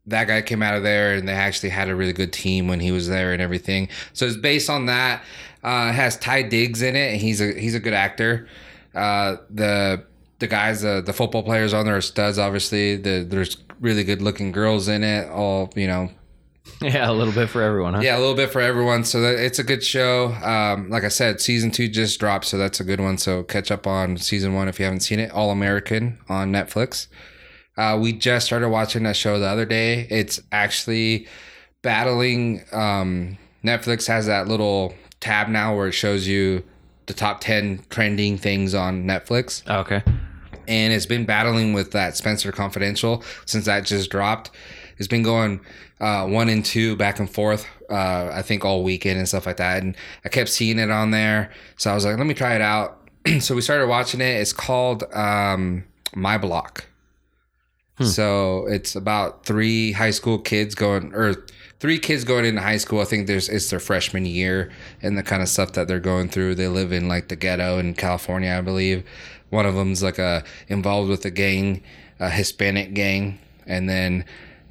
[0.07, 2.79] that guy came out of there and they actually had a really good team when
[2.79, 3.89] he was there and everything.
[4.13, 5.23] So it's based on that.
[5.65, 8.47] Uh, has Taye Diggs in it, and he's a he's a good actor.
[8.93, 10.05] Uh, the
[10.39, 12.37] the guys, uh, the football players on there are studs.
[12.37, 15.27] Obviously, the, there's really good looking girls in it.
[15.29, 16.11] All you know,
[16.81, 18.01] Yeah, a little bit for everyone, huh?
[18.01, 19.03] yeah, a little bit for everyone.
[19.05, 20.33] So that, it's a good show.
[20.43, 23.17] Um, like I said, season two just dropped, so that's a good one.
[23.17, 25.31] So catch up on season one if you haven't seen it.
[25.31, 27.07] All American on Netflix.
[27.77, 30.07] Uh, we just started watching that show the other day.
[30.09, 31.27] It's actually
[31.81, 32.63] battling.
[32.71, 34.93] Um, Netflix has that little
[35.25, 36.63] tab now where it shows you
[37.07, 40.01] the top 10 trending things on Netflix Oh, okay.
[40.67, 44.51] and it's been battling with that Spencer Confidential since that just dropped.
[44.97, 45.59] It's been going
[45.99, 47.65] uh, one and two back and forth.
[47.89, 49.95] Uh, I think all weekend and stuff like that, and
[50.25, 51.51] I kept seeing it on there.
[51.77, 53.07] So I was like, let me try it out.
[53.39, 54.39] so we started watching it.
[54.41, 55.83] It's called um,
[56.15, 56.85] My Block.
[58.01, 61.45] So it's about three high school kids going, or
[61.79, 63.01] three kids going into high school.
[63.01, 64.71] I think there's it's their freshman year
[65.01, 66.55] and the kind of stuff that they're going through.
[66.55, 69.03] They live in like the ghetto in California, I believe.
[69.49, 71.83] One of them's like a involved with a gang,
[72.19, 74.25] a Hispanic gang, and then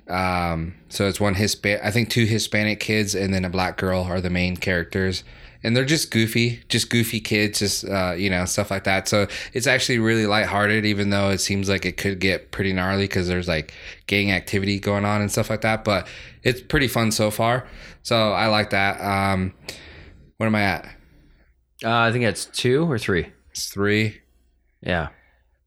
[0.08, 1.80] um, so it's one Hispan.
[1.82, 5.24] I think two Hispanic kids and then a black girl are the main characters.
[5.64, 9.08] And they're just goofy, just goofy kids, just uh, you know stuff like that.
[9.08, 13.04] So it's actually really lighthearted, even though it seems like it could get pretty gnarly
[13.04, 13.72] because there's like
[14.06, 15.82] gang activity going on and stuff like that.
[15.82, 16.06] But
[16.42, 17.66] it's pretty fun so far.
[18.02, 19.00] So I like that.
[19.00, 19.54] Um,
[20.36, 20.84] what am I at?
[21.82, 23.32] Uh, I think that's two or three.
[23.50, 24.20] It's three.
[24.82, 25.08] Yeah.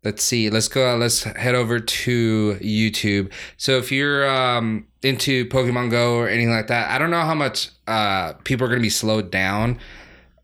[0.04, 5.90] let's see let's go let's head over to youtube so if you're um into pokemon
[5.90, 8.84] go or anything like that i don't know how much uh people are going to
[8.84, 9.80] be slowed down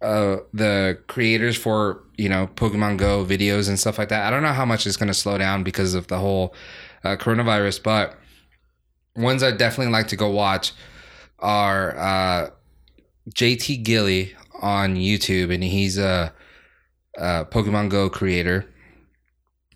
[0.02, 4.44] uh the creators for you know pokemon go videos and stuff like that i don't
[4.44, 6.54] know how much it's going to slow down because of the whole
[7.04, 8.18] uh, coronavirus but
[9.16, 10.74] ones i definitely like to go watch
[11.40, 12.50] are uh
[13.30, 16.34] JTGily on youtube and he's a
[17.18, 18.66] uh, Pokemon Go creator.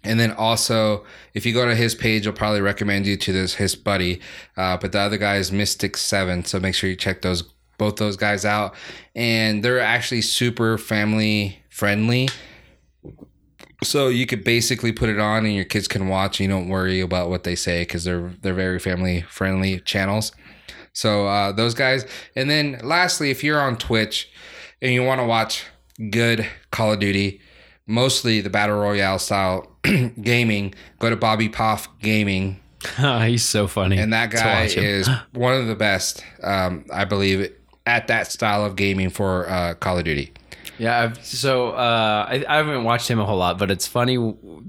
[0.07, 3.55] And then also, if you go to his page, I'll probably recommend you to this
[3.55, 4.21] his buddy.
[4.55, 7.43] Uh, but the other guy is Mystic Seven, so make sure you check those
[7.77, 8.73] both those guys out.
[9.15, 12.29] And they're actually super family friendly.
[13.83, 16.39] So you could basically put it on, and your kids can watch.
[16.39, 20.31] You don't worry about what they say because they're they're very family friendly channels.
[20.93, 22.05] So uh, those guys.
[22.35, 24.31] And then lastly, if you're on Twitch
[24.81, 25.65] and you want to watch
[26.09, 27.39] good Call of Duty,
[27.85, 29.76] mostly the battle royale style
[30.21, 32.59] gaming, go to Bobby Poff Gaming,
[32.97, 33.97] He's so funny.
[33.97, 37.51] and that guy is one of the best, um, I believe,
[37.85, 40.31] at that style of gaming for uh, Call of Duty.
[40.77, 44.17] Yeah, I've, so uh, I, I haven't watched him a whole lot, but it's funny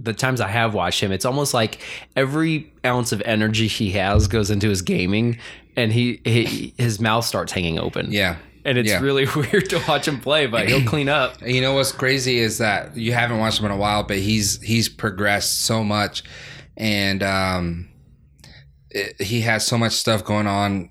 [0.00, 1.12] the times I have watched him.
[1.12, 1.82] It's almost like
[2.16, 5.38] every ounce of energy he has goes into his gaming,
[5.76, 8.10] and he, he his mouth starts hanging open.
[8.10, 8.36] Yeah.
[8.64, 9.00] And it's yeah.
[9.00, 11.36] really weird to watch him play, but he'll clean up.
[11.46, 14.61] You know what's crazy is that you haven't watched him in a while, but he's
[14.62, 16.22] he's progressed so much,
[16.76, 17.88] and um,
[18.90, 20.90] it, he has so much stuff going on.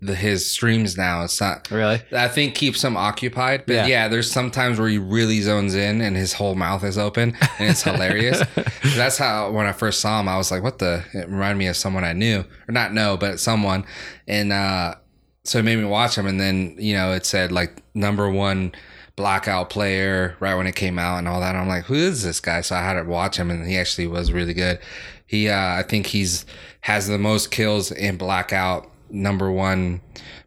[0.00, 1.24] The his streams now.
[1.24, 2.00] It's not Really?
[2.12, 3.64] I think keeps him occupied.
[3.66, 3.86] But Yeah.
[3.86, 4.08] yeah.
[4.08, 7.82] there's sometimes where he really zones in and his whole mouth is open and it's
[7.82, 8.40] hilarious.
[8.96, 11.66] That's how when I first saw him, I was like, "What the?" It reminded me
[11.66, 13.84] of someone I knew or not know, but someone,
[14.26, 14.94] and uh,
[15.48, 16.26] so it made me watch him.
[16.26, 18.72] And then you know it said like number one
[19.16, 21.56] blackout player right when it came out and all that.
[21.56, 22.60] I'm like, who is this guy?
[22.60, 24.78] So I had to watch him, and he actually was really good.
[25.26, 26.46] He, uh, I think he's
[26.82, 30.00] has the most kills in blackout, number one,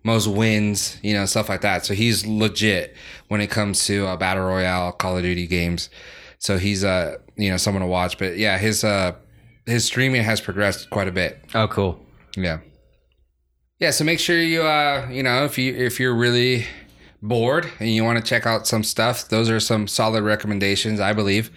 [0.04, 1.86] most wins, you know, stuff like that.
[1.86, 2.96] So he's legit
[3.28, 5.90] when it comes to uh, battle royale, Call of Duty games.
[6.40, 8.18] So he's uh, you know, someone to watch.
[8.18, 9.16] But yeah, his uh,
[9.66, 11.44] his streaming has progressed quite a bit.
[11.54, 12.00] Oh, cool.
[12.38, 12.60] Yeah.
[13.82, 16.68] Yeah, so make sure you uh you know if you if you're really
[17.20, 21.14] bored and you want to check out some stuff, those are some solid recommendations, I
[21.14, 21.50] believe.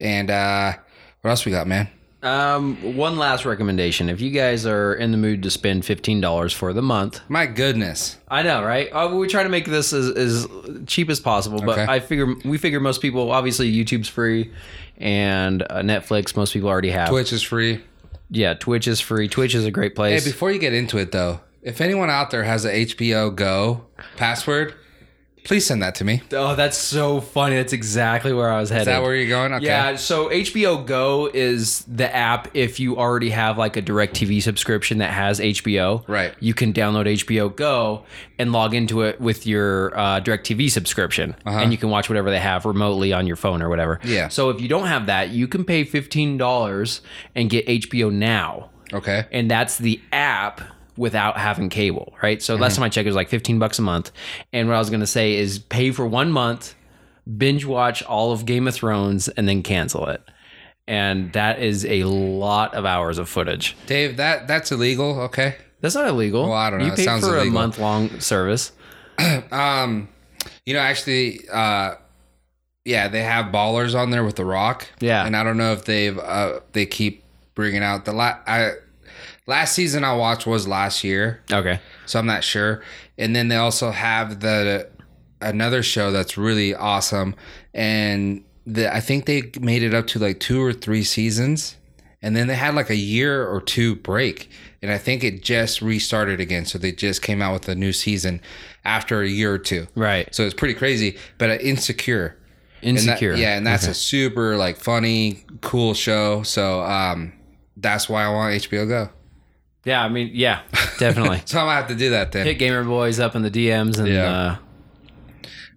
[0.00, 0.72] And uh
[1.20, 1.88] what else we got, man?
[2.22, 6.54] Um, one last recommendation: if you guys are in the mood to spend fifteen dollars
[6.54, 8.16] for the month, My goodness.
[8.28, 8.88] I know, right?
[8.90, 10.48] Uh, we try to make this as, as
[10.86, 11.86] cheap as possible, but Okay.
[11.92, 14.50] I figure we figure most people obviously YouTube's free,
[14.96, 17.10] and uh, Netflix most people already have.
[17.10, 17.82] Twitch is free.
[18.30, 19.28] Yeah, Twitch is free.
[19.28, 20.24] Twitch is a great place.
[20.24, 23.86] Hey, before you get into it though, if anyone out there has a HBO Go
[24.16, 24.74] password,
[25.46, 26.22] Please send that to me.
[26.32, 27.54] Oh, that's so funny.
[27.54, 28.82] That's exactly where I was headed.
[28.82, 29.52] Is that where you're going?
[29.54, 29.66] Okay.
[29.66, 34.98] Yeah, so HBO Go is the app if you already have like a DirecTV subscription
[34.98, 36.06] that has HBO.
[36.08, 36.34] Right.
[36.40, 38.04] You can download HBO Go
[38.40, 41.36] and log into it with your uh, DirecTV subscription.
[41.44, 43.98] And you can watch whatever they have remotely on your phone or whatever.
[43.98, 44.08] Uh-huh.
[44.08, 44.28] Yeah.
[44.28, 47.00] So if you don't have that, you can pay $15
[47.36, 48.70] and get HBO Now.
[48.92, 49.26] Okay.
[49.30, 50.60] And that's the app
[50.96, 52.42] without having cable, right?
[52.42, 52.62] So Mm-hmm.
[52.62, 54.12] last time I checked, it was like 15 bucks a month.
[54.52, 56.74] And what I was going to say is pay for one month,
[57.36, 60.22] binge watch all of Game of Thrones, and then cancel it.
[60.88, 63.76] And that is a lot of hours of footage.
[63.86, 65.20] Dave, that that's illegal.
[65.22, 65.56] Okay.
[65.80, 66.44] That's not illegal.
[66.44, 66.86] Well, I don't know.
[66.86, 68.72] You sounds for a month long service.
[69.50, 70.08] Um,
[70.64, 71.94] you know, actually, uh,
[72.84, 74.88] yeah, they have ballers on there with the Rock.
[75.00, 75.24] Yeah.
[75.26, 77.24] and I don't know if they've uh they keep
[77.54, 78.72] bringing out the la- I
[79.46, 81.80] last season I watched was last year, Okay.
[82.06, 82.82] so I'm not sure.
[83.18, 84.88] And then they also have the
[85.40, 87.34] another show that's really awesome,
[87.74, 91.76] and the I think they made it up to like two or three seasons,
[92.22, 94.50] and then they had like a year or two break,
[94.82, 96.64] and I think it just restarted again.
[96.66, 98.40] So they just came out with a new season
[98.84, 99.86] after a year or two.
[99.94, 100.32] Right.
[100.34, 102.36] So it's pretty crazy, but uh, insecure.
[102.82, 103.34] And that- Insecure.
[103.36, 106.42] yeah, and that's a super like funny, cool show.
[106.42, 107.32] So um,
[107.76, 109.08] that's why I want HBO Go.
[109.86, 110.60] Yeah, I mean, yeah,
[110.98, 111.42] definitely.
[111.46, 112.44] So I'm gonna have to do that then.
[112.44, 114.58] Hit Gamer Boyz up in the DMs and Yeah.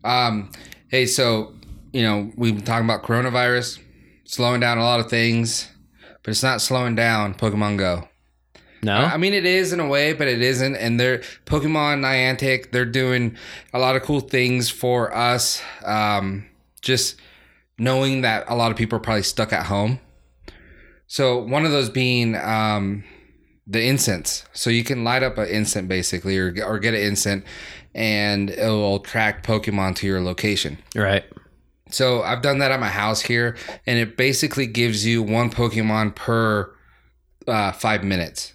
[0.04, 0.52] uh, Um,
[0.90, 1.54] hey, so
[1.94, 3.80] you know we've been talking about coronavirus,
[4.26, 5.70] slowing down a lot of things,
[6.24, 8.08] but it's not slowing down Pokemon Go.
[8.82, 8.96] no.
[8.96, 10.76] I mean, it is in a way, but it isn't.
[10.76, 12.72] And they're Pokemon Niantic.
[12.72, 13.36] They're doing
[13.74, 15.62] a lot of cool things for us.
[15.86, 16.46] Um,
[16.82, 17.16] just
[17.78, 20.00] knowing that a lot of people are probably stuck at home.
[21.08, 23.04] So one of those being um,
[23.72, 24.44] the incense.
[24.54, 27.46] So you can light up an incense basically, or or get an incense,
[27.94, 30.78] and it will track Pokemon to your location.
[30.96, 31.24] right.
[31.92, 33.56] So I've done that at my house here,
[33.88, 36.72] and it basically gives you one Pokemon per
[37.48, 38.54] uh, five minutes.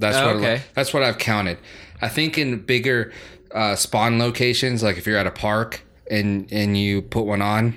[0.00, 0.62] That's Oh, what okay.
[0.74, 1.58] that's what I've counted.
[2.02, 3.12] I think in bigger
[3.54, 7.74] uh, spawn locations, like if you're at a park and and you put one on,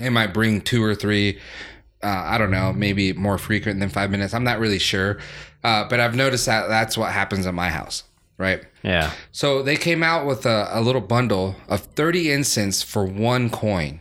[0.00, 1.38] it might bring two or three.
[2.02, 4.32] Uh, I don't know, maybe more frequent than five minutes.
[4.32, 5.18] I'm not really sure,
[5.62, 8.04] uh, but I've noticed that that's what happens at my house,
[8.38, 8.62] right?
[8.82, 9.10] Yeah.
[9.32, 14.00] So they came out with a, a little bundle of 30 incense for one coin.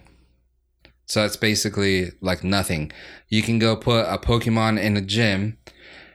[1.08, 2.92] So it's basically like nothing.
[3.28, 5.58] You can go put a Pokemon in a gym,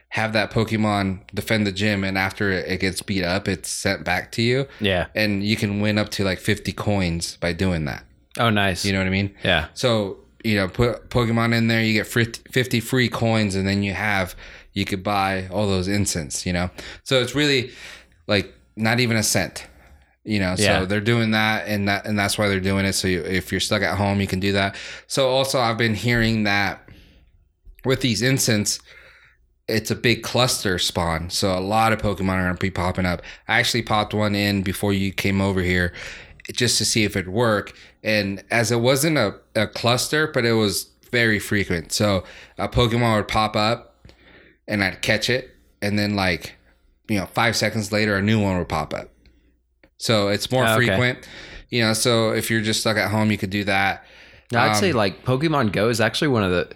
[0.09, 4.05] have that Pokemon defend the gym, and after it it gets beat up, it's sent
[4.05, 4.67] back to you.
[4.79, 5.07] Yeah.
[5.13, 8.05] And you can win up to like 50 coins by doing that.
[8.39, 8.85] Oh, nice.
[8.85, 9.35] You know what I mean?
[9.43, 9.67] Yeah.
[9.73, 13.81] So, you know, put Pokemon in there, you get 50 50 free coins, and then
[13.83, 14.35] you have,
[14.73, 16.69] you could buy all those incense, you know?
[17.03, 17.71] So it's really
[18.27, 19.65] like not even a cent,
[20.23, 20.55] you know?
[20.57, 20.81] Yeah.
[20.81, 22.93] So they're doing that, and that, and that's why they're doing it.
[22.93, 24.75] So you, if you're stuck at home, you can do that.
[25.07, 26.87] So also, I've been hearing that
[27.83, 28.79] with these incense,
[29.67, 31.31] it's a big cluster spawn.
[31.31, 33.23] So a lot of Pokemon are going to be popping up.
[33.47, 35.91] I actually popped one in before you came over here
[36.53, 37.73] just to see if it worked.
[38.03, 41.91] And as it wasn't a, a cluster, but it was very frequent.
[41.91, 42.23] So
[42.57, 44.07] a Pokemon would pop up
[44.67, 45.51] and I'd catch it.
[45.81, 46.55] And then, like,
[47.07, 49.09] you know, five seconds later, a new one would pop up.
[49.97, 50.75] So it's more Okay.
[50.75, 51.27] frequent.
[51.69, 54.03] You know, so if you're just stuck at home, you could do that.
[54.51, 56.69] No, I'd Um, say like Pokemon Go is actually one of the.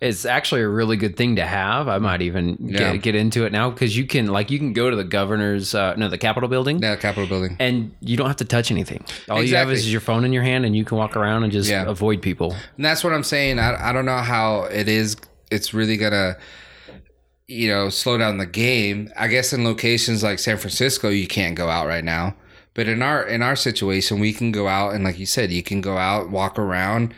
[0.00, 1.86] It's actually a really good thing to have.
[1.86, 2.92] I might even Yeah.
[2.94, 5.74] get, get into it now because you can like you can go to the governor's
[5.74, 7.56] uh, no the Capitol building Yeah, Capitol Building.
[7.60, 9.04] and you don't have to touch anything.
[9.28, 11.52] All you have is your phone in your hand and you can walk around and
[11.52, 11.84] just Yeah.
[11.86, 12.56] avoid people.
[12.76, 13.58] And that's what I'm saying.
[13.58, 15.16] I, I don't know how it is.
[15.50, 16.36] It's really gonna,
[17.46, 19.10] you know, slow down the game.
[19.18, 22.36] I guess in locations like San Francisco, you can't go out right now.
[22.72, 25.62] But in our in our situation, we can go out and, like you said, you
[25.62, 27.12] can go out, walk around.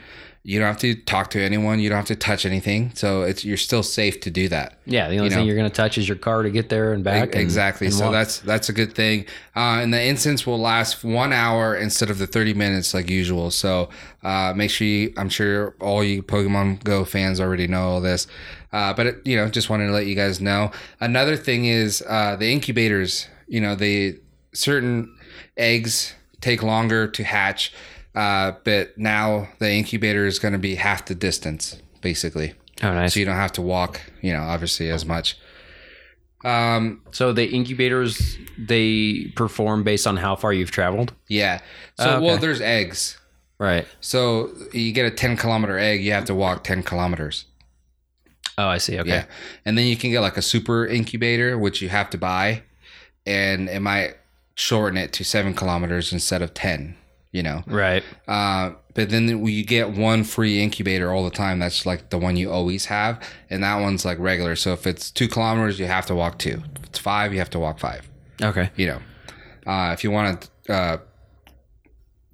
[0.45, 1.79] You don't have to talk to anyone.
[1.79, 2.91] You don't have to touch anything.
[2.95, 4.77] So it's you're still safe to do that.
[4.87, 5.45] Yeah, the only You thing know.
[5.45, 7.35] you're going to touch is your car to get there and back.
[7.35, 7.87] and- exactly.
[7.87, 8.13] and so walk.
[8.13, 9.27] that's that's a good thing.
[9.55, 13.53] Uh, and the incense will last one hour instead of the thirty minutes like usual.
[13.53, 13.89] So
[14.25, 15.15] uh, make sure you.
[15.17, 18.27] I'm sure all you Pokemon Go fans already know all this.
[18.73, 20.73] Uh, but it, you know, just wanted to let you guys know.
[20.99, 23.29] Another thing is uh, the incubators.
[23.47, 24.19] You know, the
[24.55, 25.15] certain
[25.57, 27.73] eggs take longer to hatch.
[28.15, 32.55] Uh, but now the incubator is going to be half the distance, basically.
[32.83, 33.15] oh nice.
[33.15, 35.37] So you don't have to walk, you know, obviously as much.
[36.45, 41.13] Um, So the incubators they perform based on how far you've traveled.
[41.29, 41.61] Yeah.
[41.99, 42.27] So Oh, okay.
[42.27, 43.17] well, there's eggs.
[43.59, 43.87] Right.
[44.01, 47.45] So you get a 10 kilometer egg, you have to walk 10 kilometers.
[48.59, 48.99] Oh, I see.
[48.99, 49.09] Okay.
[49.09, 49.25] Yeah.
[49.65, 52.63] And then you can get like a super incubator, which you have to buy,
[53.25, 54.17] and it might
[54.57, 56.97] shorten it to seven kilometers instead of ten.
[57.33, 58.05] You know, Right.
[58.29, 61.59] uh, but then you get one free incubator all the time.
[61.61, 64.55] That's like the one you always have, and that one's like regular.
[64.55, 66.63] So if it's two kilometers, you have to walk two.
[66.77, 68.07] If it's five, you have to walk five.
[68.43, 68.69] Okay.
[68.77, 70.99] You know, uh, if you want to uh,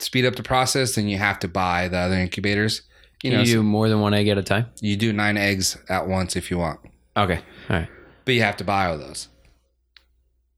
[0.00, 2.82] speed up the process, then you have to buy the other incubators.
[3.22, 4.66] You Can know, you so do more than one egg at a time?
[4.80, 6.80] you do nine eggs at once if you want,
[7.16, 7.40] Okay.
[7.70, 7.88] All right.
[8.24, 9.28] but you have to buy all those.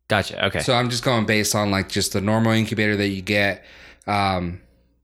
[0.09, 0.47] Gotcha.
[0.47, 0.61] Okay.
[0.61, 3.65] So I'm just going based on like just the normal incubator that you get.
[4.07, 4.61] Um,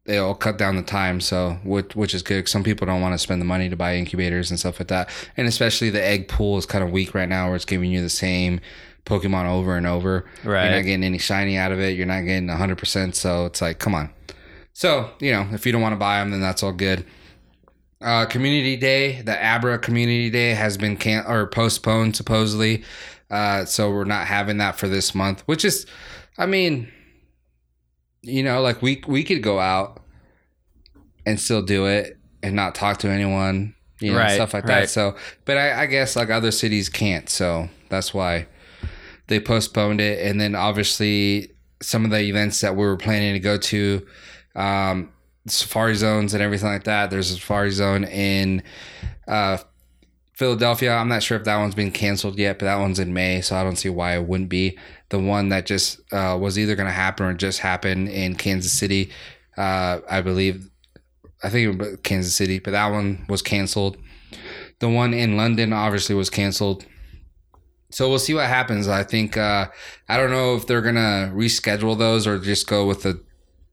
[0.07, 2.49] it'll cut down the time, so which which is good.
[2.49, 5.11] Some people don't want to spend the money to buy incubators and stuff like that,
[5.36, 8.03] and especially the egg pool is kind of weak right now, where it's giving you
[8.03, 8.61] the same
[9.05, 10.24] Pokemon over and over.
[10.44, 10.64] Right.
[10.64, 11.97] You're not getting any shiny out of it.
[11.97, 12.78] You're not getting 100.
[12.78, 14.11] percent So it's like, come on.
[14.72, 17.05] So you know, if you don't want to buy them, then that's all good.
[18.01, 22.84] Uh, community day, the Abra Community Day has been can or postponed supposedly.
[23.30, 25.86] Uh, so we're not having that for this month, which is,
[26.38, 26.92] I mean,
[28.27, 30.03] you know, like we we could go out
[31.24, 34.83] and still do it and not talk to anyone, you know, Right, stuff like right.
[34.83, 34.91] that.
[34.91, 38.47] So, but I, I guess like other cities can't, so that's why
[39.29, 40.24] they postponed it.
[40.24, 41.51] And then obviously
[41.83, 44.07] some of the events that we were planning to go to,
[44.55, 45.12] um,
[45.47, 47.11] safari zones and everything like that.
[47.11, 48.62] There's a safari zone in
[49.29, 49.59] uh,
[50.33, 50.93] Philadelphia.
[50.93, 53.57] I'm not sure if that one's been canceled yet, but that one's in May, so
[53.57, 54.79] I don't see why it wouldn't be.
[55.09, 58.72] The one that just uh, was either going to happen or just happened in Kansas
[58.72, 59.11] City,
[59.57, 60.68] uh, I believe.
[61.42, 63.98] I think it was Kansas City, but that one was canceled.
[64.80, 66.84] The one in London obviously was canceled.
[67.90, 68.88] So we'll see what happens.
[68.88, 69.68] I think uh,
[70.09, 73.22] I don't know if they're gonna reschedule those or just go with the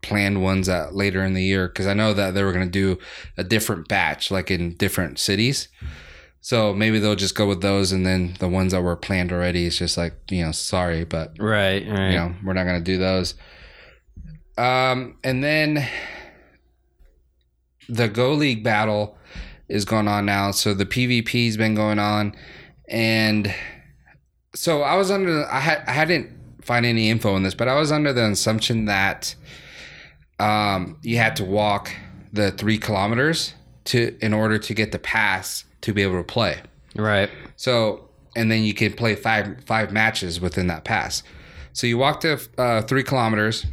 [0.01, 2.99] planned ones at later in the year because I know that they were gonna do
[3.37, 5.67] a different batch, like in different cities.
[6.43, 9.65] So maybe they'll just go with those, and then the ones that were planned already
[9.65, 11.87] is just like you know, sorry, but right.
[11.87, 12.09] Right.
[12.09, 13.35] you know, we're not gonna do those.
[14.57, 15.87] Um, and then
[17.87, 19.17] the Go League battle
[19.69, 20.51] is going on now.
[20.51, 22.35] So the PvP's been going on,
[22.89, 23.55] and
[24.53, 25.49] so I was under.
[25.49, 26.29] I had I hadn't
[26.61, 29.33] find any info on this, but I was under the assumption that
[30.39, 31.89] um, you had to walk
[32.33, 33.53] the three kilometers
[33.85, 36.59] to in order to get the pass to be able to play.
[36.95, 37.29] Right.
[37.55, 41.23] So, and then you can play five five matches within that pass.
[41.71, 43.65] So you walk to uh, three kilometers,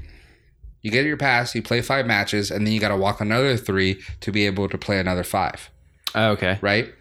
[0.82, 3.56] you get your pass, you play five matches, and then you got to walk another
[3.56, 5.70] three to be able to play another five,
[6.14, 6.58] Okay.
[6.62, 6.92] right?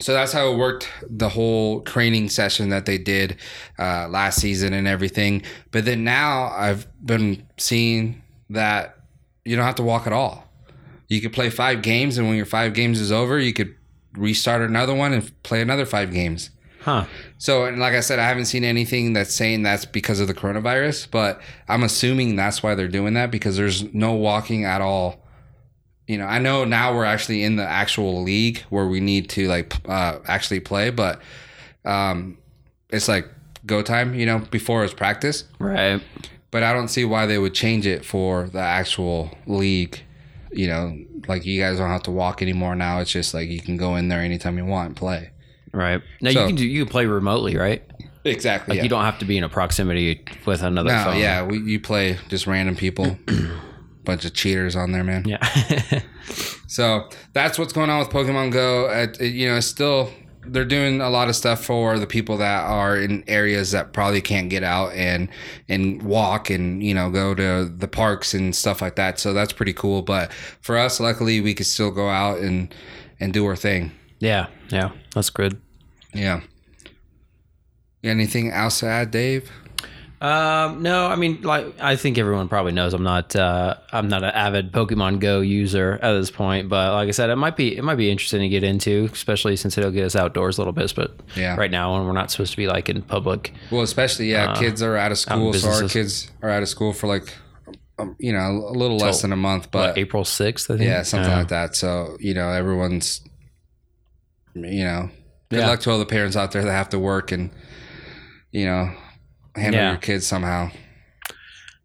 [0.00, 3.36] So that's how it worked the whole training session that they did
[3.78, 5.42] uh, last season and everything.
[5.70, 8.96] But then now I've been seeing that
[9.44, 10.50] you don't have to walk at all.
[11.06, 13.76] You could play five games, and when your five games is over, you could
[14.14, 16.50] restart another one and play another five games.
[16.82, 17.04] Huh.
[17.38, 20.34] So, and like I said, I haven't seen anything that's saying that's because of the
[20.34, 25.22] coronavirus, but I'm assuming that's why they're doing that because there's no walking at all.
[26.08, 29.46] You know, I know now we're actually in the actual league where we need to
[29.46, 31.20] like uh, actually play, but
[31.84, 32.36] um,
[32.90, 33.28] it's like
[33.64, 34.14] go time.
[34.14, 36.02] You know, before it's practice, Right.
[36.50, 40.00] but I don't see why they would change it for the actual league.
[40.52, 40.96] You know,
[41.28, 43.00] like you guys don't have to walk anymore now.
[43.00, 45.30] It's just like you can go in there anytime you want and play.
[45.72, 46.02] Right.
[46.20, 47.82] Now So- you can do you can play remotely, right?
[48.24, 48.76] Exactly.
[48.76, 51.18] Like you don't have to be in a proximity with another No, phone.
[51.18, 53.18] yeah, we, you play just random people,
[54.04, 55.24] bunch of cheaters on there, man.
[55.26, 56.00] Yeah.
[56.68, 58.88] So that's what's going on with Pokemon Go.
[58.90, 60.10] It- you know, it's still
[60.44, 64.20] they're doing a lot of stuff for the people that are in areas that probably
[64.20, 65.28] can't get out and
[65.68, 69.18] and walk and you know go to the parks and stuff like that.
[69.18, 70.02] So that's pretty cool.
[70.02, 72.74] But for us, luckily, we could still go out and
[73.20, 73.92] and do our thing.
[74.18, 74.46] yeah.
[74.70, 74.90] Yeah.
[75.14, 75.60] That's good.
[76.14, 76.40] Yeah.
[78.02, 79.50] Anything else to add, Dave?
[80.22, 84.22] Um, no, I mean, like I think everyone probably knows I'm not uh, I'm not
[84.22, 87.76] an avid Pokemon Go user at this point, but like I said, it might be
[87.76, 90.72] it might be interesting to get into, especially since it'll get us outdoors a little
[90.72, 90.94] bit.
[90.94, 91.56] But Yeah.
[91.56, 94.80] right now, when we're not supposed to be like in public, Well, especially yeah, kids
[94.80, 97.34] are out of school, so our kids are out of school for like,
[97.98, 100.86] um, you know, a little less than a month, but but April sixth, I think.
[100.86, 101.74] yeah, something like that.
[101.74, 103.22] So you know, everyone's,
[104.54, 105.10] you know,
[105.50, 105.68] good Yeah.
[105.68, 107.50] luck to all the parents out there that have to work and,
[108.52, 108.90] you know,
[109.54, 109.90] handle Yeah.
[109.90, 110.70] your kids somehow.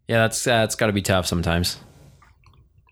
[0.08, 1.78] Yeah, that's that's got to be tough sometimes.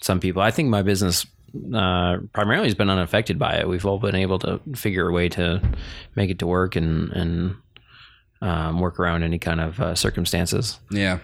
[0.02, 1.26] Some people, I think, my business
[1.74, 3.68] uh, primarily has been unaffected by it.
[3.68, 5.62] We've all been able to figure a way to
[6.16, 7.56] make it to work and and
[8.42, 10.80] um, work around any kind of uh, circumstances.
[10.92, 11.20] Yeah.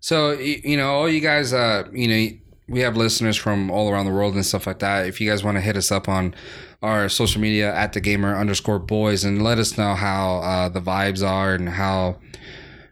[0.00, 4.06] So you know, all you guys, uh, you know, we have listeners from all around
[4.06, 5.06] the world and stuff like that.
[5.06, 6.34] If you guys want to hit us up on
[6.82, 10.80] our social media at the gamer underscore boys and let us know how uh, the
[10.80, 12.18] vibes are and how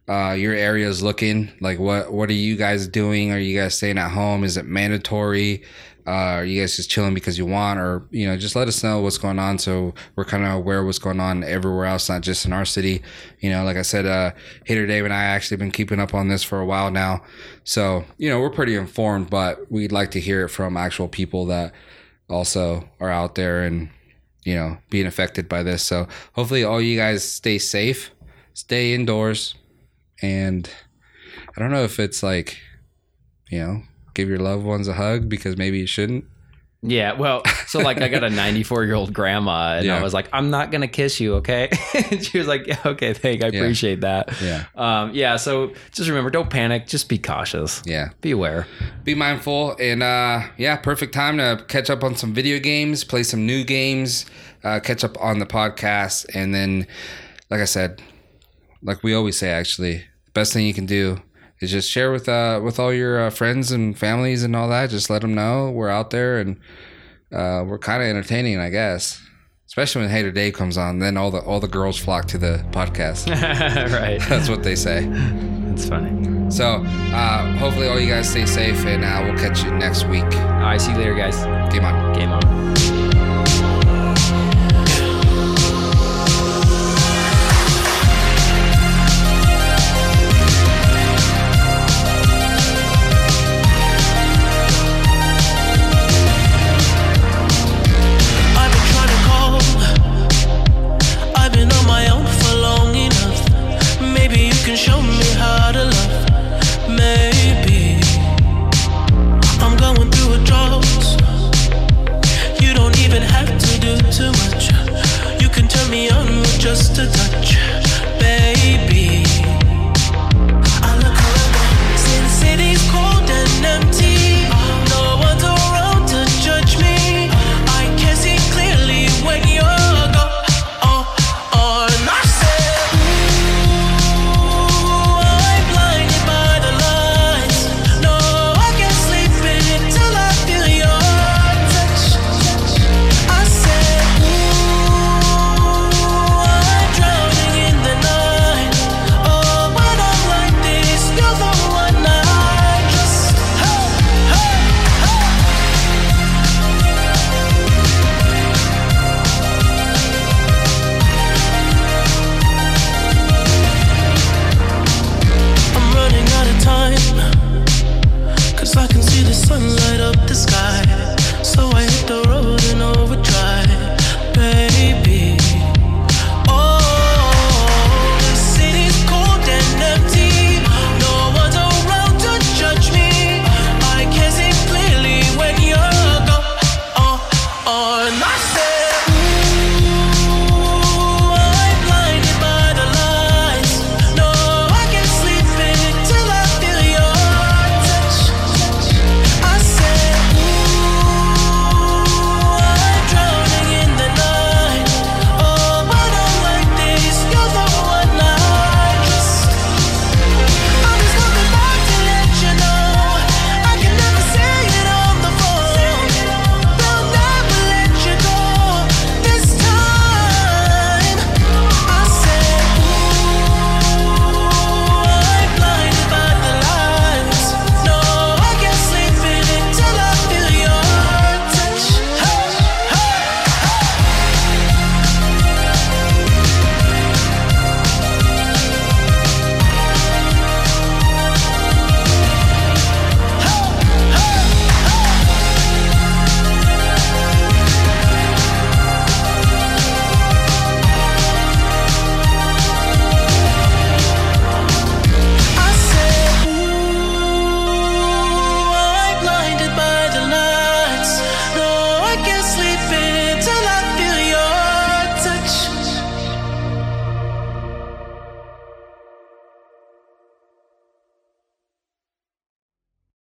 [0.09, 1.51] uh, your area is looking.
[1.61, 3.33] Like, what what are you guys doing?
[3.33, 4.45] Are you guys staying at home?
[4.45, 5.65] Is it mandatory?
[6.07, 8.83] Uh, are you guys just chilling because you want, or you know, just let us
[8.83, 12.09] know what's going on, so we're kind of aware of what's going on everywhere else,
[12.09, 13.03] not just in our city.
[13.41, 14.33] You know, like I said, uh,
[14.65, 17.23] Hater Dave and I actually been keeping up on this for a while now,
[17.65, 19.31] so you know, we're pretty informed.
[19.31, 21.73] But we'd like to hear it from actual people that
[22.31, 23.91] also are out there and
[24.45, 25.83] you know being affected by this.
[25.83, 28.11] So hopefully, all you guys stay safe,
[28.55, 29.55] stay indoors,
[30.23, 30.71] and
[31.57, 32.59] I don't know if it's like,
[33.51, 33.83] you know,
[34.15, 36.25] give your loved ones a hug because maybe you shouldn't.
[36.83, 39.99] Yeah, well, so like I got a 94 year old grandma, and Yeah.
[39.99, 41.69] I was like, I'm not gonna kiss you, okay?
[42.11, 43.61] and she was like, yeah, okay, thank, I Yeah.
[43.61, 44.33] appreciate that.
[44.41, 44.65] Yeah.
[44.77, 45.37] um, yeah.
[45.37, 48.11] So just remember, don't panic, just be cautious, Yeah.
[48.23, 48.67] be aware.
[49.05, 53.25] Be mindful and uh yeah, perfect time to catch up on some video games, play
[53.25, 54.25] some new games,
[54.65, 56.87] uh catch up on the podcast and then
[57.51, 58.01] like I said,
[58.83, 61.21] like we always say actually, the best thing you can do
[61.61, 64.91] is just share with uh with all your uh, friends and families and all that.
[64.91, 66.57] Just let them know we're out there and
[67.33, 69.21] uh we're kind of entertaining, I guess.
[69.67, 72.65] Especially when Hater Dave comes on, then all the all the girls flock to the
[72.73, 73.29] podcast.
[73.93, 75.07] right, That's what they say.
[75.71, 76.51] it's funny.
[76.51, 80.25] So, uh, hopefully, all you guys stay safe, and uh, we'll catch you next week.
[80.25, 81.37] All right, see you later, guys.
[81.73, 82.13] Game on.
[82.19, 82.60] Game on.